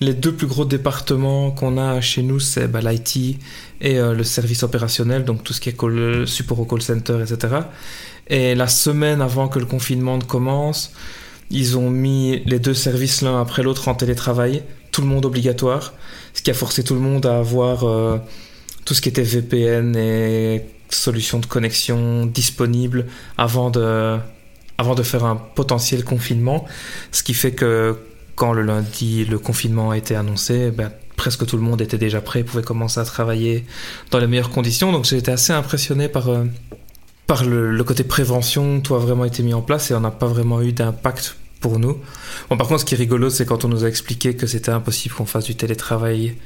[0.00, 3.38] Les deux plus gros départements qu'on a chez nous, c'est bah, l'IT
[3.80, 7.54] et euh, le service opérationnel, donc tout ce qui est support au call center, etc.
[8.28, 10.92] Et la semaine avant que le confinement ne commence,
[11.50, 15.92] ils ont mis les deux services l'un après l'autre en télétravail, tout le monde obligatoire,
[16.34, 17.80] ce qui a forcé tout le monde à avoir
[18.84, 20.64] tout ce qui était VPN et
[20.94, 23.06] solutions de connexion disponibles
[23.38, 24.18] avant de,
[24.78, 26.66] avant de faire un potentiel confinement.
[27.10, 27.96] Ce qui fait que
[28.34, 32.20] quand le lundi le confinement a été annoncé, ben, presque tout le monde était déjà
[32.20, 33.64] prêt, pouvait commencer à travailler
[34.10, 34.92] dans les meilleures conditions.
[34.92, 36.44] Donc j'ai été assez impressionné par, euh,
[37.26, 40.10] par le, le côté prévention, tout a vraiment été mis en place et on n'a
[40.10, 41.96] pas vraiment eu d'impact pour nous.
[42.50, 44.72] Bon, par contre, ce qui est rigolo, c'est quand on nous a expliqué que c'était
[44.72, 46.36] impossible qu'on fasse du télétravail,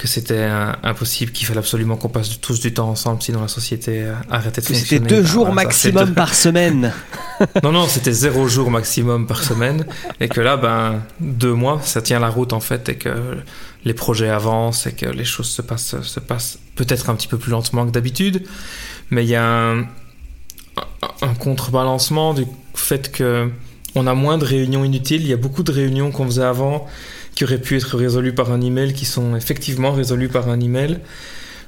[0.00, 0.48] que c'était
[0.82, 4.66] impossible, qu'il fallait absolument qu'on passe tous du temps ensemble, sinon la société arrêtait de
[4.66, 5.04] Que fonctionner.
[5.04, 6.92] C'était deux jours voilà, maximum deux- par semaine.
[7.62, 9.84] non, non, c'était zéro jour maximum par semaine.
[10.18, 13.36] Et que là, ben, deux mois, ça tient la route en fait, et que
[13.84, 17.36] les projets avancent, et que les choses se passent, se passent peut-être un petit peu
[17.36, 18.42] plus lentement que d'habitude.
[19.10, 19.84] Mais il y a un, un-
[21.22, 23.50] un contrebalancement du fait que
[23.94, 25.20] on a moins de réunions inutiles.
[25.20, 26.86] Il y a beaucoup de réunions qu'on faisait avant
[27.40, 30.98] qui auraient pu être résolues par un email, qui sont effectivement résolues par un email.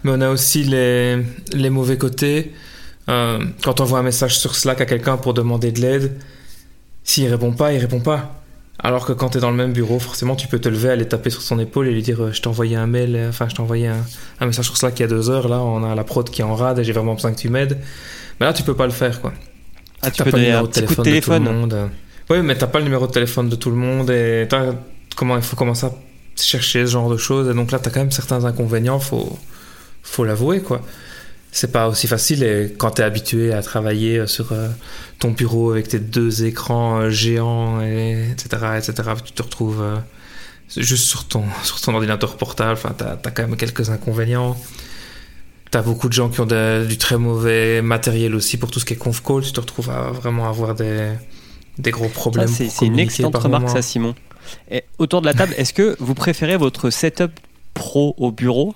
[0.04, 1.16] Mais on a aussi les,
[1.54, 2.52] les mauvais côtés.
[3.08, 6.12] Euh, quand on voit un message sur Slack à quelqu'un pour demander de l'aide,
[7.04, 8.42] s'il répond pas, il répond pas.
[8.78, 11.08] Alors que quand tu es dans le même bureau, forcément, tu peux te lever, aller
[11.08, 13.48] taper sur son épaule et lui dire euh, Je t'ai envoyé un mail, euh, enfin,
[13.48, 14.04] je t'ai envoyé un,
[14.40, 15.48] un message sur Slack il y a deux heures.
[15.48, 17.48] Là, on a la prod qui est en rade et j'ai vraiment besoin que tu
[17.48, 17.78] m'aides.
[18.40, 19.32] Mais là, tu peux pas le faire, quoi.
[20.02, 21.48] Ah, tu T'as peux pas le donner un numéro de petit coup de téléphone de
[21.48, 21.70] tout téléphone.
[21.70, 21.90] le monde.
[22.28, 24.74] Oui, mais t'as pas le numéro de téléphone de tout le monde et t'as-
[25.16, 25.92] comment il faut commencer à
[26.36, 27.48] chercher ce genre de choses.
[27.50, 29.38] Et donc là, t'as quand même certains inconvénients, faut,
[30.02, 30.80] faut l'avouer, quoi.
[31.54, 34.68] C'est pas aussi facile et quand t'es habitué à travailler sur euh,
[35.18, 38.48] ton bureau avec tes deux écrans euh, géants, et, etc.,
[38.78, 39.96] etc., tu te retrouves euh,
[40.76, 42.72] juste sur ton, sur ton ordinateur portable.
[42.72, 44.56] Enfin, t'as as quand même quelques inconvénients.
[45.70, 48.84] T'as beaucoup de gens qui ont de- du très mauvais matériel aussi pour tout ce
[48.86, 49.42] qui est conf call.
[49.42, 51.12] Tu te retrouves à vraiment avoir des,
[51.78, 52.48] des gros problèmes.
[52.48, 53.74] C'est une excellente remarque, moment.
[53.74, 54.14] ça, Simon.
[54.70, 57.32] Et autour de la table, est-ce que vous préférez votre setup
[57.74, 58.74] pro au bureau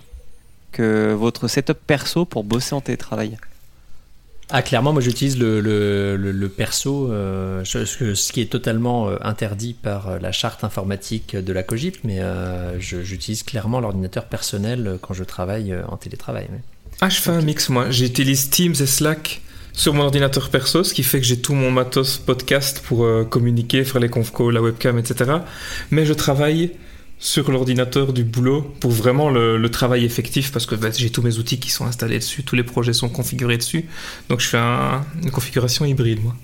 [0.73, 3.37] que votre setup perso pour bosser en télétravail?
[4.51, 8.47] Ah, clairement, moi j'utilise le, le, le, le perso, euh, ce, ce- ce qui est
[8.53, 13.81] totalement euh, interdit par euh, la charte informatique de la COGIP, mais euh, j'utilise clairement
[13.81, 16.47] l'ordinateur personnel quand je travaille euh, en télétravail.
[17.01, 17.91] Ah, je fais un mix, moi.
[17.91, 19.41] J'utilise Teams et Slack
[19.77, 23.25] sur mon ordinateur perso, ce qui fait que j'ai tout mon matos podcast pour euh,
[23.25, 25.33] communiquer, faire les conf la webcam, etc.
[25.91, 26.73] Mais je travaille
[27.19, 31.39] sur l'ordinateur du boulot pour vraiment le, travail effectif parce que bah, j'ai tous mes
[31.39, 33.85] outils qui sont installés dessus, tous les projets sont configurés dessus.
[34.31, 36.35] Donc je fais un- une configuration hybride, moi.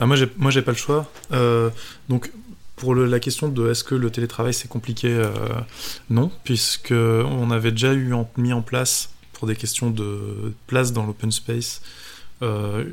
[0.00, 1.10] Ah, moi, j'ai, moi, j'ai pas le choix.
[1.32, 1.70] Euh,
[2.08, 2.32] donc,
[2.74, 5.28] pour la question de est-ce que le télétravail c'est compliqué, euh,
[6.10, 11.06] non, puisque on avait déjà eu mis en place pour des questions de place dans
[11.06, 11.82] l'open space.
[12.42, 12.84] Euh,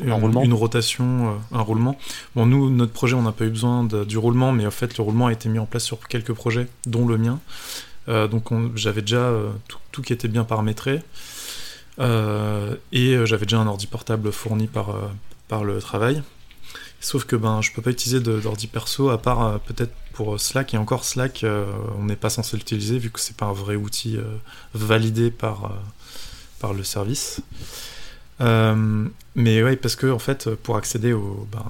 [0.00, 0.42] Un une, roulement.
[0.42, 1.98] une rotation, euh, un roulement.
[2.34, 4.96] Bon, nous, notre projet, on n'a pas eu besoin de- du roulement, mais en fait,
[4.96, 7.40] le roulement a été mis en place sur quelques projets, dont le mien.
[8.08, 11.00] Euh, donc, on- j'avais déjà euh, tout, tout qui était bien paramétré.
[12.92, 14.96] Et j'avais déjà un ordi portable fourni par,
[15.48, 16.22] par le travail.
[17.00, 20.74] Sauf que ben, je peux pas utiliser d'ordi perso à part peut-être pour Slack.
[20.74, 21.44] Et encore Slack,
[21.98, 24.18] on n'est pas censé l'utiliser vu que c'est pas un vrai outil
[24.74, 25.72] validé par,
[26.60, 27.40] par le service.
[28.42, 31.64] Euh, mais ouais, parce que en fait, pour accéder au, ben,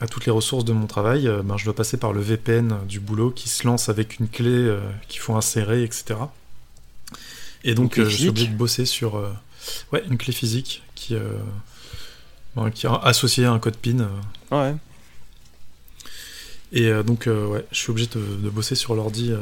[0.00, 2.78] à toutes les ressources de mon travail, euh, ben, je dois passer par le VPN
[2.88, 6.18] du boulot qui se lance avec une clé euh, qu'il faut insérer, etc.
[7.62, 9.22] Et donc, euh, je suis obligé de bosser sur
[9.92, 11.14] ouais, une clé physique qui,
[12.56, 14.08] bon, qui est associée à un code PIN.
[14.50, 14.74] Ouais.
[16.72, 19.32] et donc, ouais, je suis obligé de, de bosser sur l'ordi.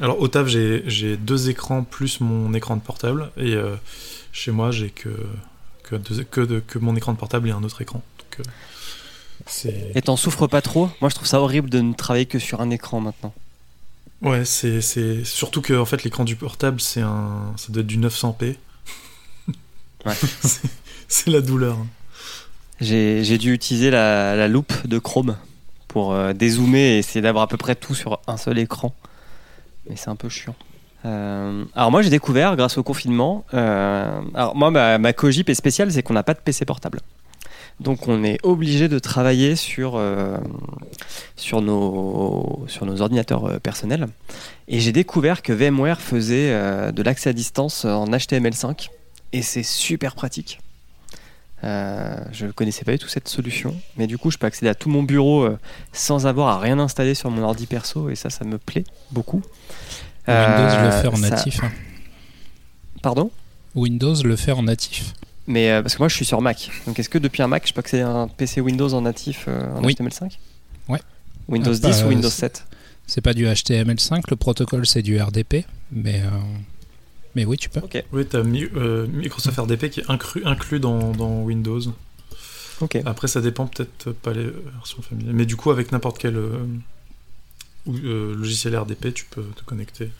[0.00, 3.30] Alors, au taf, j'ai j'ai deux écrans plus mon écran de portable.
[3.36, 3.54] Et
[4.32, 5.10] chez moi, j'ai que,
[5.98, 8.02] que, de- que mon écran de portable et un autre écran.
[8.18, 8.50] Donc, euh,
[9.46, 10.90] c'est Et t'en souffres pas trop?
[11.00, 13.32] Moi, je trouve ça horrible de ne travailler que sur un écran maintenant.
[14.22, 17.86] ouais, c'est c'est- surtout que en fait, l'écran du portable, c'est un, ça doit être
[17.86, 18.56] du 900p.
[20.06, 20.14] Ouais.
[20.42, 20.68] C'est-
[21.08, 21.76] c'est la douleur.
[21.76, 21.86] hein.
[22.80, 25.36] J'ai j'ai dû utiliser la, la loupe de Chrome
[25.88, 28.94] pour euh, dézoomer et essayer d'avoir à peu près tout sur un seul écran.
[29.88, 30.54] Mais c'est un peu chiant.
[31.06, 33.44] Euh, alors moi j'ai découvert grâce au confinement.
[33.54, 37.00] euh, alors moi ma, ma cogip est spéciale, c'est qu'on n'a pas de PC portable.
[37.78, 40.36] Donc on est obligé de travailler sur euh,
[41.36, 44.08] sur nos sur nos ordinateurs personnels.
[44.68, 46.52] Et j'ai découvert que VMware faisait
[46.92, 48.90] de l'accès à distance en HTML5
[49.32, 50.60] et c'est super pratique.
[51.62, 54.74] Je ne connaissais pas du tout cette solution, mais du coup, je peux accéder à
[54.74, 55.48] tout mon bureau
[55.92, 59.42] sans avoir à rien installer sur mon ordi perso, et ça, ça me plaît beaucoup.
[60.28, 61.60] Windows le Euh, fait en ça- natif.
[61.64, 61.70] hein.
[63.02, 63.30] Pardon?
[63.74, 65.14] Windows le fait en natif.
[65.46, 66.70] Mais euh, parce que moi, je suis sur Mac.
[66.86, 69.46] Donc, est-ce que depuis un Mac, je peux accéder à un PC Windows en natif
[69.48, 69.94] euh, en Oui.
[69.94, 70.38] HTML5
[70.88, 71.00] Ouais.
[71.48, 72.66] Windows Ah, 10 bah, ou Windows c'est- 7
[73.06, 76.28] C'est pas du HTML5, le protocole c'est du RDP, mais euh,
[77.34, 77.80] Mais oui, tu peux.
[78.12, 81.80] Oui, t'as Mi- euh, Microsoft RDP qui est inclus, inclus dans, dans Windows.
[82.80, 82.98] Ok.
[83.04, 85.34] Après, ça dépend peut-être pas les versions familiales.
[85.34, 86.58] Mais du coup, avec n'importe quel euh,
[87.86, 90.10] ou, euh, logiciel RDP, tu peux te connecter.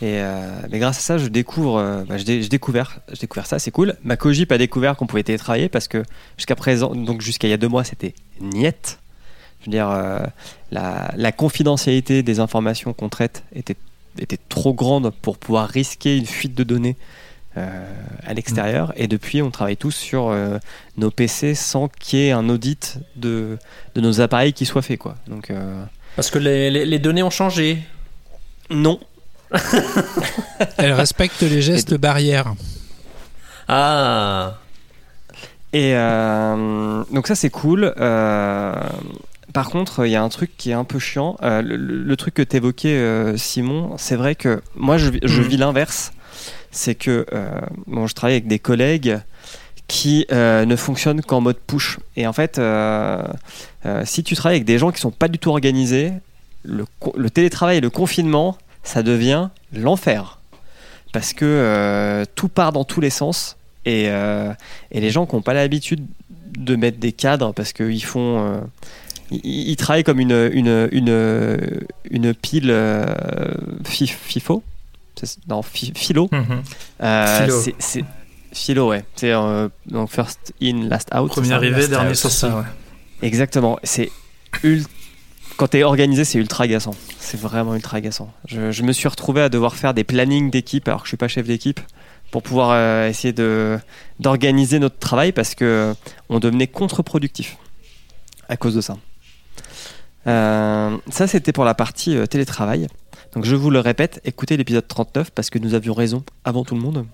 [0.00, 3.00] Et euh, mais grâce à ça, je découvre, euh, bah, j'ai découvert,
[3.44, 3.96] ça, c'est cool.
[4.04, 6.04] Ma Cogip a découvert qu'on pouvait télétravailler parce que
[6.36, 9.00] jusqu'à présent, donc jusqu'à il y a deux mois, c'était niette.
[9.60, 10.20] Je veux dire, euh,
[10.70, 13.76] la, la confidentialité des informations qu'on traite était,
[14.20, 16.96] était trop grande pour pouvoir risquer une fuite de données
[18.24, 18.92] à l'extérieur.
[18.94, 20.32] Et depuis, on travaille tous sur
[20.96, 23.58] nos PC sans qu'il y ait un audit de,
[23.96, 25.16] de nos appareils qui soit fait, quoi.
[25.26, 25.50] Donc
[26.18, 27.78] Parce que les, les- les données ont changé.
[28.70, 28.98] non,
[30.78, 32.54] Elle respecte les gestes barrières.
[33.68, 34.58] Ah
[35.72, 37.94] Et euh, donc ça c'est cool.
[38.00, 38.74] Euh,
[39.52, 41.36] par contre, il y a un truc qui est un peu chiant.
[41.44, 45.46] Euh, le, truc que t'évoquais, Simon, c'est vrai que moi je, vis- je Mhm.
[45.48, 46.10] vis l'inverse.
[46.72, 47.48] C'est que euh,
[47.86, 49.20] bon, je travaille avec des collègues
[49.88, 51.98] qui euh, ne fonctionnent qu'en mode push.
[52.16, 53.22] Et en fait, euh,
[53.86, 56.12] euh, si tu travailles avec des gens qui sont pas du tout organisés,
[56.62, 56.84] le,
[57.30, 60.38] télétravail et le confinement, ça devient l'enfer.
[61.12, 63.56] Parce que tout part dans tous les sens.
[63.86, 66.04] Et, et les gens qui n'ont pas l'habitude
[66.58, 68.60] de mettre des cadres parce qu'ils font.
[69.30, 71.58] ils, ils travaillent comme une, une, une,
[72.10, 72.76] une pile
[73.86, 74.62] fi- FIFO.
[75.48, 76.28] Non, philo.
[76.30, 76.62] Mhm.
[77.00, 77.60] Philo.
[77.78, 78.04] c'est-
[78.52, 79.04] philo, ouais.
[79.16, 81.30] C'est euh, donc first in, last out.
[81.30, 82.46] Premier arrivé, Last dernier sorti.
[82.46, 82.62] ouais.
[83.22, 83.78] Exactement.
[83.82, 84.10] C'est
[84.62, 84.84] ul-
[85.56, 86.94] quand t'es organisé, c'est ultra agaçant.
[87.18, 88.32] C'est vraiment ultra agaçant.
[88.46, 91.16] Je, je me suis retrouvé à devoir faire des plannings d'équipe alors que je suis
[91.16, 91.80] pas chef d'équipe
[92.30, 93.78] pour pouvoir euh, essayer de
[94.20, 95.94] d'organiser notre travail parce que
[96.28, 97.56] on devenait contre-productif
[98.48, 98.96] à cause de ça.
[100.26, 102.86] Euh, ça, c'était pour la partie euh, télétravail.
[103.34, 106.74] Donc, je vous le répète, écoutez l'épisode 39 parce que nous avions raison avant tout
[106.74, 107.06] le monde.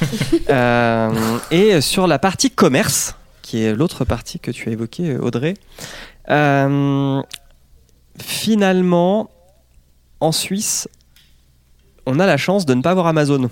[0.50, 5.54] Euh, et sur la partie commerce, qui est l'autre partie que tu as évoquée, Audrey,
[6.30, 7.22] euh,
[8.20, 9.30] finalement,
[10.20, 10.88] en Suisse,
[12.06, 13.48] on a la chance de ne pas avoir Amazon.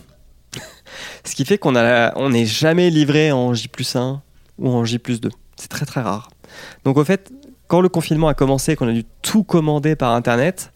[1.24, 4.20] Ce qui fait qu'on la- on n'est jamais livré en J 1
[4.58, 5.30] ou en J 2.
[5.56, 6.30] C'est très très rare.
[6.84, 7.30] Donc au fait,
[7.68, 10.72] quand le confinement a commencé, qu'on a dû tout commander par Internet,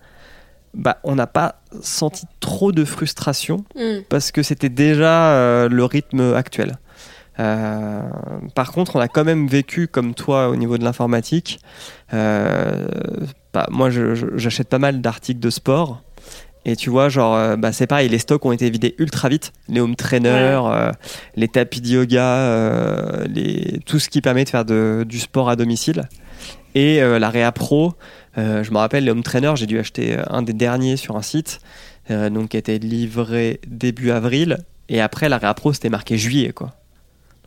[0.74, 4.00] bah, on n'a pas senti trop de frustration Hmm.
[4.08, 6.76] parce que c'était déjà euh, le rythme actuel.
[7.40, 8.00] Euh,
[8.54, 11.58] par contre, on a quand même vécu comme toi au niveau de l'informatique.
[12.12, 12.86] Euh,
[13.52, 16.02] bah, moi, j'achète pas mal d'articles de sport.
[16.66, 19.52] Et tu vois, genre, bah, c'est pareil, les stocks ont été vidés ultra vite.
[19.68, 20.90] Les home trainers, euh,
[21.36, 23.80] les tapis de yoga, les...
[23.84, 26.04] tout ce qui permet de faire de- du sport à domicile.
[26.76, 27.92] Et la Réa Pro,
[28.36, 31.60] je me rappelle, les home trainers, j'ai dû acheter un des derniers sur un site,
[32.10, 34.58] euh, donc qui été livré début avril.
[34.88, 36.74] Et après, la Réa Pro, c'était marqué juillet, quoi.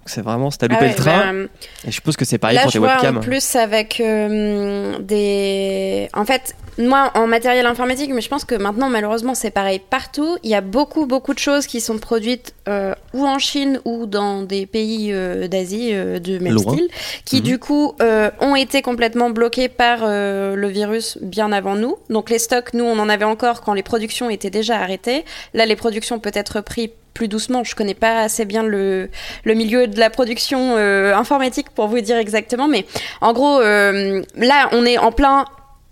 [0.08, 1.49] Donc c'est vraiment, si t'as loupé Ah ouais, le train, bah,
[1.86, 3.18] et je suppose que c'est pareil Là, pour je tes vois webcams.
[3.18, 6.08] en plus avec euh, des.
[6.14, 10.38] En fait, moi, en matériel informatique, mais je pense que maintenant, malheureusement, c'est pareil partout.
[10.43, 14.05] Il y a beaucoup, beaucoup de choses qui sont produites euh, ou en Chine ou
[14.05, 16.72] dans des pays euh, d'Asie euh, du même Loin.
[16.74, 16.88] style,
[17.26, 17.41] qui Mhm.
[17.41, 21.97] du coup euh, ont été complètement bloqués par euh, le virus bien avant nous.
[22.10, 25.26] Donc les stocks, nous, on en avait encore quand les productions étaient déjà arrêtées.
[25.53, 27.63] Là, les productions peut être repris plus doucement.
[27.63, 29.09] Je connais pas assez bien le,
[29.43, 32.86] le milieu de la production euh, informatique pour vous dire exactement, mais
[33.22, 35.45] en gros, euh, là, on est en plein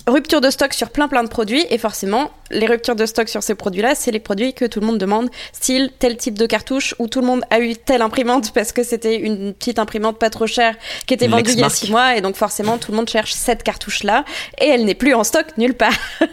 [0.08, 3.42] rupture de stock sur plein plein de produits et forcément les ruptures de stock sur
[3.42, 5.30] ces produits-là c'est les produits que tout le monde demande.
[5.52, 8.84] Style tel type de cartouche où tout le monde a eu telle imprimante parce que
[8.84, 10.76] c'était une petite imprimante pas trop chère
[11.08, 13.34] qui était vendue il y a six mois et donc forcément tout le monde cherche
[13.34, 14.26] cette cartouche là
[14.62, 15.98] et elle n'est plus en stock nulle part.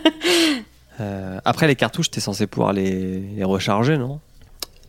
[1.01, 4.20] Euh, après, les cartouches, t'es censé pouvoir les, les recharger, non?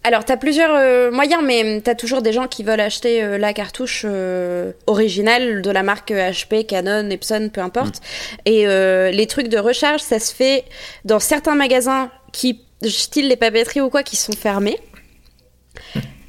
[0.05, 3.23] Alors, tu as plusieurs euh, moyens, mais tu as toujours des gens qui veulent acheter
[3.23, 8.01] euh, la cartouche euh, originale de la marque HP, Canon, Epson, peu importe.
[8.45, 10.65] Et euh, les trucs de recharge, ça se fait
[11.05, 14.77] dans certains magasins qui, style les papeteries ou quoi, qui sont fermés.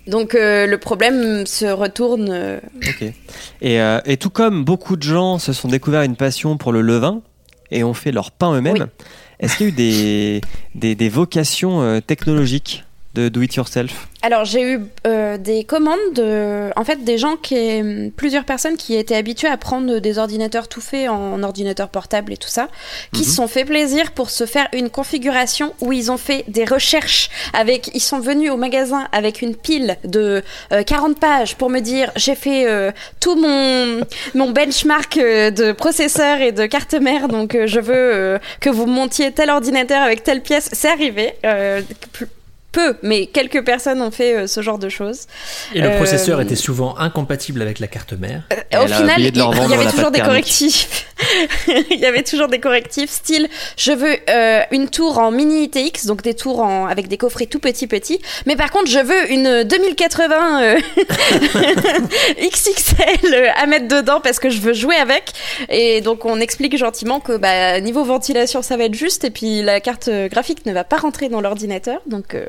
[0.07, 2.29] Donc euh, le problème se retourne.
[2.31, 3.03] euh, Ok.
[3.63, 6.81] Et, euh, et tout comme beaucoup de gens se sont découverts une passion pour le
[6.83, 7.23] levain
[7.73, 9.07] et ont fait leur pain eux-mêmes, Oui.
[9.41, 10.41] est-ce qu'il y a eu des,
[10.75, 12.84] des, des vocations technologiques
[13.15, 17.37] de do it yourself Alors j'ai eu euh, des commandes de, en fait, des gens
[17.37, 17.57] qui,
[18.17, 22.37] plusieurs personnes qui étaient habituées à prendre des ordinateurs tout faits en ordinateur portable et
[22.37, 22.69] tout ça,
[23.13, 23.27] qui Mhm.
[23.27, 27.29] se sont fait plaisir pour se faire une configuration où ils ont fait des recherches
[27.53, 30.43] avec, ils sont venus au magasin avec une pile de
[30.73, 32.91] euh, 40 pages pour me dire j'ai fait euh,
[33.21, 34.01] tout mon
[34.35, 39.31] mon benchmark euh, de processeur et de carte mère donc je veux que vous montiez
[39.33, 40.71] tel ordinateur avec telle pièce.
[40.73, 41.35] C'est arrivé.
[42.13, 42.29] plus-
[42.75, 45.23] peu, mais quelques personnes ont fait euh, ce genre de choses.
[45.75, 48.43] Et le Euh, processeur était souvent incompatible avec la carte mère.
[48.53, 50.25] Euh, Au a final, il y avait toujours des thermique.
[50.25, 51.07] correctifs.
[51.91, 56.07] il y avait toujours des correctifs, style je veux euh, une tour en mini ITX,
[56.07, 58.21] donc des tours en, avec des coffrets tout petits petits.
[58.47, 60.81] Mais par contre, je veux une 2080 euh,
[62.41, 65.33] XXL à mettre dedans parce que je veux jouer avec.
[65.69, 69.63] Et donc on explique gentiment que bah, niveau ventilation, ça va être juste, et puis
[69.63, 72.47] la carte graphique ne va pas rentrer dans l'ordinateur, donc euh,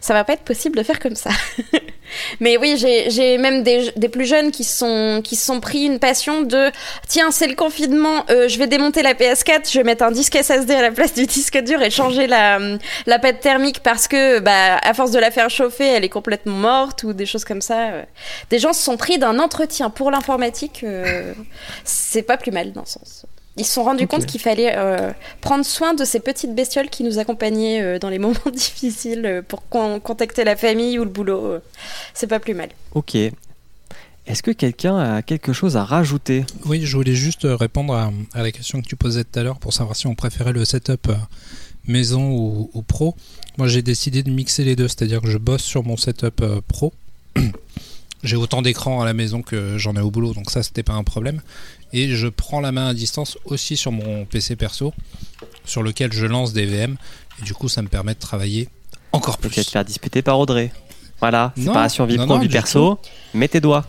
[0.00, 1.30] ça va pas être possible de faire comme ça.
[2.40, 6.70] Mais oui, j'ai même des, plus jeunes qui sont qui sont pris une passion de
[7.08, 10.36] tiens, c'est le confinement, euh, je vais démonter la PS4, je vais mettre un disque
[10.36, 12.58] SSD à la place du disque dur et changer la
[13.06, 16.56] la pâte thermique parce que bah à force de la faire chauffer, elle est complètement
[16.56, 17.90] morte ou des choses comme ça.
[18.50, 21.34] Des gens se sont pris d'un entretien pour l'informatique, euh,
[21.84, 23.26] c'est pas plus mal dans ce sens.
[23.58, 27.04] Ils se sont rendus compte qu'il fallait euh, prendre soin de ces petites bestioles qui
[27.04, 31.10] nous accompagnaient euh, dans les moments difficiles euh, pour con- contacter la famille ou le
[31.10, 31.58] boulot.
[32.12, 32.68] C'est pas plus mal.
[32.94, 33.14] Ok.
[33.14, 36.44] Est-ce que quelqu'un a quelque chose à rajouter?
[36.64, 39.58] Oui, je voulais juste répondre à, à la question que tu posais tout à l'heure
[39.58, 41.12] pour savoir si on préférait le setup
[41.86, 43.14] maison ou, ou pro.
[43.56, 46.92] Moi, j'ai décidé de mixer les deux, c'est-à-dire que je bosse sur mon setup pro.
[48.24, 50.94] j'ai autant d'écrans à la maison que j'en ai au boulot, donc ça, c'était pas
[50.94, 51.40] un problème.
[51.92, 54.92] Et je prends la main à distance aussi sur mon PC perso,
[55.64, 56.96] sur lequel je lance des VM.
[57.40, 58.68] Et du coup, ça me permet de travailler
[59.12, 59.50] encore plus.
[59.64, 60.72] faire disputer par Audrey.
[61.20, 62.98] Voilà, non, pro, non, vie du perso.
[63.32, 63.86] Mets tes doigts.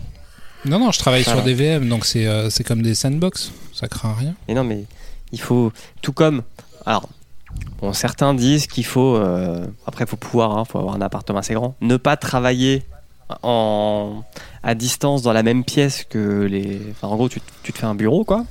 [0.66, 1.40] Non, non, je travaille Voilà.
[1.40, 4.34] sur des VM, donc c'est euh, c'est comme des sandbox, ça craint rien.
[4.48, 4.86] Et non, mais
[5.32, 5.72] il faut.
[6.02, 6.44] Tout comme.
[6.86, 7.10] Alors,
[7.82, 9.16] bon, certains disent qu'il faut.
[9.18, 11.76] euh, après, il faut pouvoir, il faut avoir un appartement assez grand.
[11.82, 12.84] Ne pas travailler
[13.44, 14.24] en,
[14.64, 16.80] à distance dans la même pièce que les.
[16.92, 18.46] Enfin, en gros, tu, tu te fais un bureau, quoi.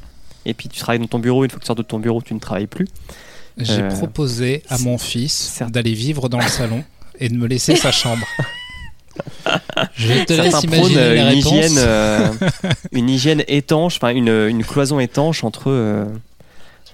[0.45, 1.45] Et puis tu travailles dans ton bureau.
[1.45, 2.87] Une fois que tu sors de ton bureau, tu ne travailles plus.
[3.59, 6.85] J'ai Euh, proposé à mon fils d'aller vivre dans le salon
[7.19, 8.27] et de me laisser sa chambre.
[9.95, 12.29] Je te laisse imaginer une hygiène, euh,
[12.93, 16.05] une hygiène étanche, enfin une, une cloison étanche entre euh,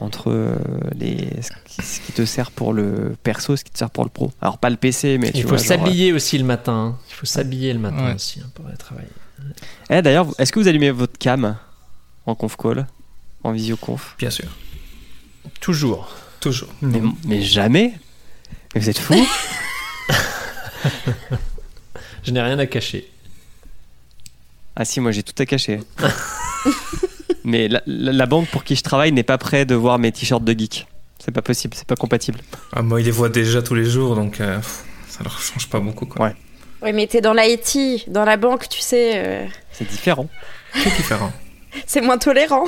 [0.02, 0.56] entre euh,
[0.94, 4.32] les ce qui, te sert pour le perso, ce qui te sert pour le pro.
[4.40, 6.94] Alors pas le PC, mais tu Il faut genre, s'habiller aussi le matin.
[6.94, 6.98] hein.
[7.10, 8.14] Il faut s'habiller le matin Ouais.
[8.14, 9.08] aussi hein, pour aller travailler.
[9.40, 11.56] euh, Eh, d'ailleurs, est-ce que vous allumez votre cam
[12.26, 12.86] en conf call,
[13.44, 14.46] en visioconf Bien sûr.
[15.60, 16.08] Toujours.
[16.40, 16.68] Toujours.
[16.82, 17.94] mais, mais jamais.
[18.74, 19.14] Mais vous êtes fous
[22.24, 23.08] Je n'ai rien à cacher.
[24.74, 25.80] Ah si, moi j'ai tout à cacher.
[27.44, 30.12] mais la, la- la banque pour qui je travaille n'est pas prêt de voir mes
[30.12, 30.86] t-shirts de geek.
[31.18, 32.40] C'est pas possible, c'est pas compatible.
[32.72, 35.68] Ah, moi, il les voit déjà tous les jours, donc euh, pff, ça leur change
[35.68, 36.06] pas beaucoup.
[36.06, 36.26] Quoi.
[36.26, 36.34] Ouais.
[36.82, 40.28] Oui, mais t'es dans l'IT, dans la banque, tu sais, euh, C'est différent.
[40.74, 41.32] C'est différent.
[41.86, 42.64] c'est moins tolérant.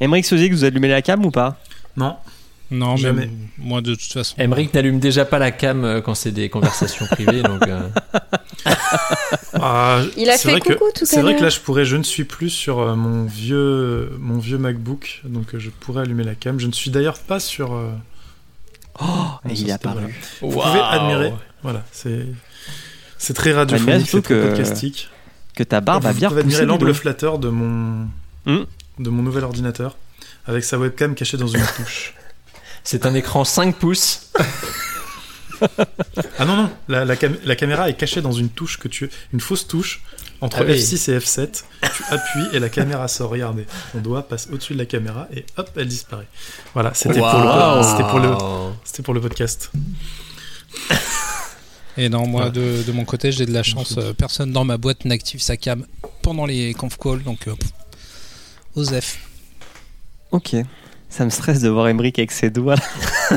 [0.00, 1.56] Emmerich Sozik, vous allumez la cam ou pas?
[1.96, 2.16] Non,
[2.70, 4.34] Non, mais moi de toute façon.
[4.38, 7.88] Emmerich n'allume déjà pas la cam euh, quand c'est des conversations privées, donc euh,
[9.54, 11.84] Ah, Il a fait vrai que- coucou tout à C'est vrai que là, je pourrais.
[11.84, 16.02] Je ne suis plus sur euh, mon vieux, mon vieux MacBook, donc euh, je pourrais
[16.02, 16.58] allumer la cam.
[16.60, 17.70] Je ne suis d'ailleurs pas sur.
[19.00, 19.04] Oh,
[19.48, 20.14] et il est apparu.
[20.40, 21.32] Vous pouvez admirer.
[21.62, 22.26] Voilà, c'est.
[23.18, 25.08] C'est très radiophonique, c'est très que- podcastique.
[25.54, 26.56] Que ta barbe a vous bien pouvez repoussé.
[26.56, 26.94] admirer l'angle donc.
[26.96, 28.08] flatteur de mon,
[28.44, 28.64] Hmm.
[28.98, 29.96] de mon nouvel ordinateur,
[30.46, 32.14] avec sa webcam cachée dans une touche.
[32.86, 34.30] C'est un écran 5 pouces.
[36.38, 39.08] Ah non, non, la, la, cam- la caméra est cachée dans une touche que tu.
[39.32, 40.02] Une fausse touche
[40.42, 40.74] entre Ah oui.
[40.74, 41.62] F6 et F7.
[41.80, 43.30] Tu appuies et la caméra sort.
[43.30, 46.26] Regardez, ton doigt passe au-dessus de la caméra et hop, elle disparaît.
[46.74, 48.34] Voilà, c'était pour, le, pour, le,
[48.84, 49.70] c'était pour le podcast.
[51.96, 53.94] Et non, moi de, de mon côté, j'ai de la chance.
[53.96, 55.86] euh, personne dans ma boîte n'active sa cam
[56.20, 57.54] pendant les conf calls, donc euh,
[58.74, 59.18] Osef.
[60.32, 60.54] Ok.
[61.08, 62.74] Ça me stresse de voir Emmerich avec ses doigts.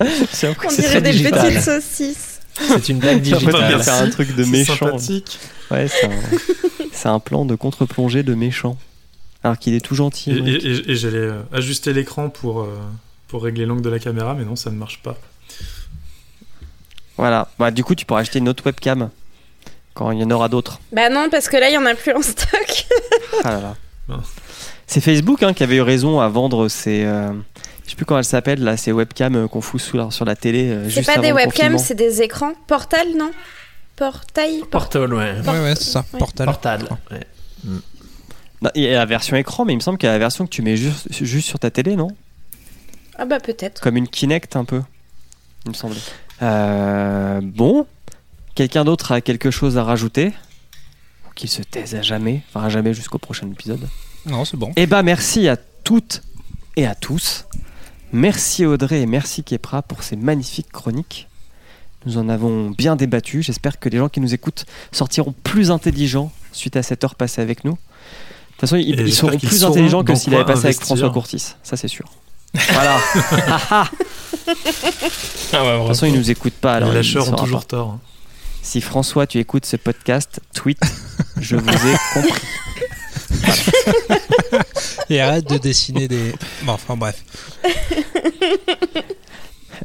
[0.00, 1.48] On c'est dirait des digital.
[1.48, 2.40] petites saucisses.
[2.54, 3.82] C'est une blague digitale.
[3.82, 4.96] faire un truc de C'est méchant.
[5.70, 6.10] Ouais, c'est un,
[6.92, 8.76] c'est un plan de contre-plongée de méchant.
[9.42, 10.30] Alors qu'il est tout gentil.
[10.32, 10.64] Et, Emmerich.
[10.64, 12.78] et- et- et j'allais euh, ajuster l'écran pour, euh,
[13.28, 15.16] pour régler l'angle de la caméra, mais non, ça ne marche pas.
[17.16, 17.48] Voilà.
[17.58, 19.10] Bah, du coup, tu pourras acheter une autre webcam
[19.94, 20.80] quand il y en aura d'autres.
[20.92, 22.86] Bah non, parce que là, il y en a plus en stock.
[23.44, 23.76] Ah là là.
[24.08, 24.22] Non.
[24.86, 27.04] C'est Facebook hein, qui avait eu raison à vendre ses.
[27.04, 27.32] euh,
[27.84, 30.24] je sais plus comment elle s'appelle là, ces webcams euh, qu'on fout sous la- sur
[30.24, 30.68] la télé.
[30.70, 32.52] euh, C'est juste pas avant des webcams, c'est des écrans.
[32.66, 33.30] Portal, non
[33.96, 35.34] Portail Portal, ouais.
[35.46, 36.04] Ouais, ouais, c'est ça.
[36.12, 36.18] Ouais.
[36.18, 36.46] Portal.
[36.46, 36.84] Portal.
[37.10, 37.20] ouais.
[38.62, 40.18] Non, Il y a la version écran, mais il me semble qu'il y a la
[40.18, 42.08] version que tu mets juste, juste sur ta télé, non
[43.18, 43.80] Ah bah peut-être.
[43.80, 44.82] Comme une Kinect un peu.
[45.64, 45.98] Il me semblait.
[46.42, 47.86] Euh, bon.
[48.54, 50.28] Quelqu'un d'autre a quelque chose à rajouter?
[51.28, 52.42] Ou Qu'il se taise à jamais.
[52.48, 53.86] Enfin, à jamais jusqu'au prochain épisode?
[54.26, 54.72] Non, c'est bon.
[54.76, 56.22] Eh ben, merci à toutes
[56.76, 57.44] et à tous
[58.12, 61.28] Merci Audrey et merci Kepra pour ces magnifiques chroniques.
[62.06, 63.42] Nous en avons bien débattu.
[63.42, 67.40] J'espère que les gens qui nous écoutent sortiront plus intelligents suite à cette heure passée
[67.42, 67.72] avec nous.
[67.72, 67.76] De
[68.52, 70.80] toute façon, ils, ils seront plus intelligents que dans s'il quoi avait passé avec.
[70.80, 71.54] François Courtis.
[71.62, 72.06] Ça, c'est sûr.
[72.70, 72.98] Voilà.
[73.70, 73.90] Ah.
[74.46, 76.74] De toute façon, ils nous écoutent pas.
[76.74, 77.66] Alors les il lâcheurs ont toujours pas.
[77.66, 77.88] tort.
[77.90, 78.00] hein.
[78.62, 80.78] Si François, tu écoutes ce podcast, tweet.
[81.40, 82.32] Je vous ai compris.
[85.10, 86.32] Et arrête de dessiner des.
[86.64, 87.22] Bon, enfin bref.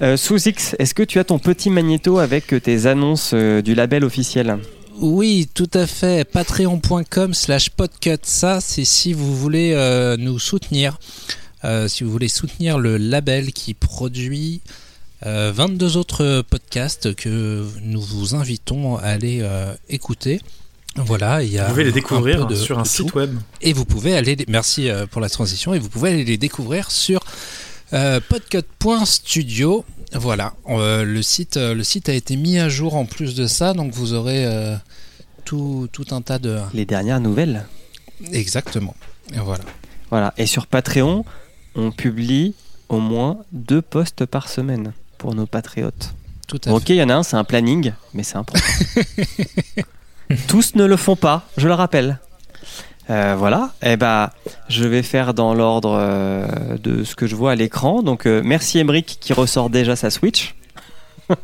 [0.01, 3.75] Euh, sous X, est-ce que tu as ton petit magnéto avec tes annonces euh, du
[3.75, 4.57] label officiel
[4.99, 6.27] Oui, tout à fait.
[6.27, 8.17] Patreon.com slash podcut.
[8.23, 10.97] Ça, c'est si vous voulez euh, nous soutenir.
[11.87, 14.61] Si vous voulez soutenir le label qui produit
[15.27, 19.47] euh, 22 autres podcasts que nous vous invitons à aller
[19.87, 20.41] écouter.
[20.97, 23.17] Voilà, il y a Vous pouvez les découvrir de- sur un site tout.
[23.17, 23.35] web.
[23.61, 26.37] Et vous pouvez aller, les- merci euh, pour la transition, et vous pouvez aller les
[26.37, 27.21] découvrir sur
[27.93, 29.85] euh, podcut.studio.
[30.13, 33.47] Voilà, euh, le, site, euh, le site a été mis à jour en plus de
[33.47, 34.75] ça, donc vous aurez euh,
[35.45, 36.59] tout, tout un tas de...
[36.73, 37.65] Les dernières nouvelles.
[38.33, 38.95] Exactement.
[39.33, 39.63] Et voilà.
[40.09, 40.33] Voilà.
[40.37, 41.23] Et sur Patreon,
[41.75, 42.53] on publie
[42.89, 46.13] au moins deux posts par semaine pour nos patriotes.
[46.47, 46.83] Tout à Bon, fait.
[46.83, 48.65] ok, il y en a un, c'est un planning, mais c'est important.
[50.47, 52.19] Tous ne le font pas, je le rappelle.
[53.09, 54.29] Euh, voilà, et ben,
[54.69, 56.45] je vais faire dans l'ordre euh,
[56.81, 58.03] de ce que je vois à l'écran.
[58.03, 60.55] Donc, euh, merci Emric qui ressort déjà sa Switch.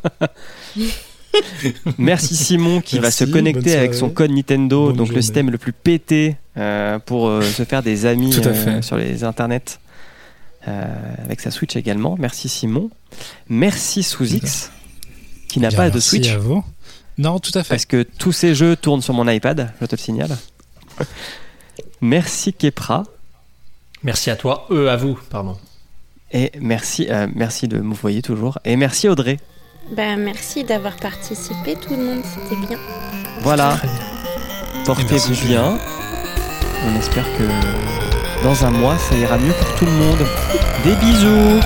[1.98, 5.58] merci Simon qui va se connecter avec son code Nintendo, Bonne donc le système le
[5.58, 8.82] plus pété euh, pour euh, se faire des amis Tout à euh, fait.
[8.82, 9.78] sur les internets.
[10.66, 10.84] euh,
[11.24, 12.16] avec sa Switch également.
[12.18, 12.90] Merci Simon.
[13.48, 14.70] Merci Sous-X
[15.48, 16.64] qui n'a pas de merci Switch à vous.
[17.18, 17.70] Non, tout à fait.
[17.70, 20.36] parce que tous ces jeux tournent sur mon iPad, je te le signale.
[22.00, 23.04] Merci Kepra
[24.04, 25.56] Merci à toi, eux à vous, pardon.
[26.30, 29.38] et merci, euh, merci de me voyer toujours et merci Audrey.
[29.96, 32.78] Ben, merci d'avoir participé, tout le monde, c'était bien.
[33.40, 33.78] Voilà,
[34.86, 35.78] portez-vous merci, bien.
[36.86, 40.24] On espère que dans un mois ça ira mieux pour tout le monde.
[40.84, 41.60] Des bisous.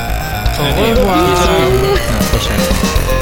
[0.58, 1.18] Au revoir.
[1.18, 3.21] À la prochaine.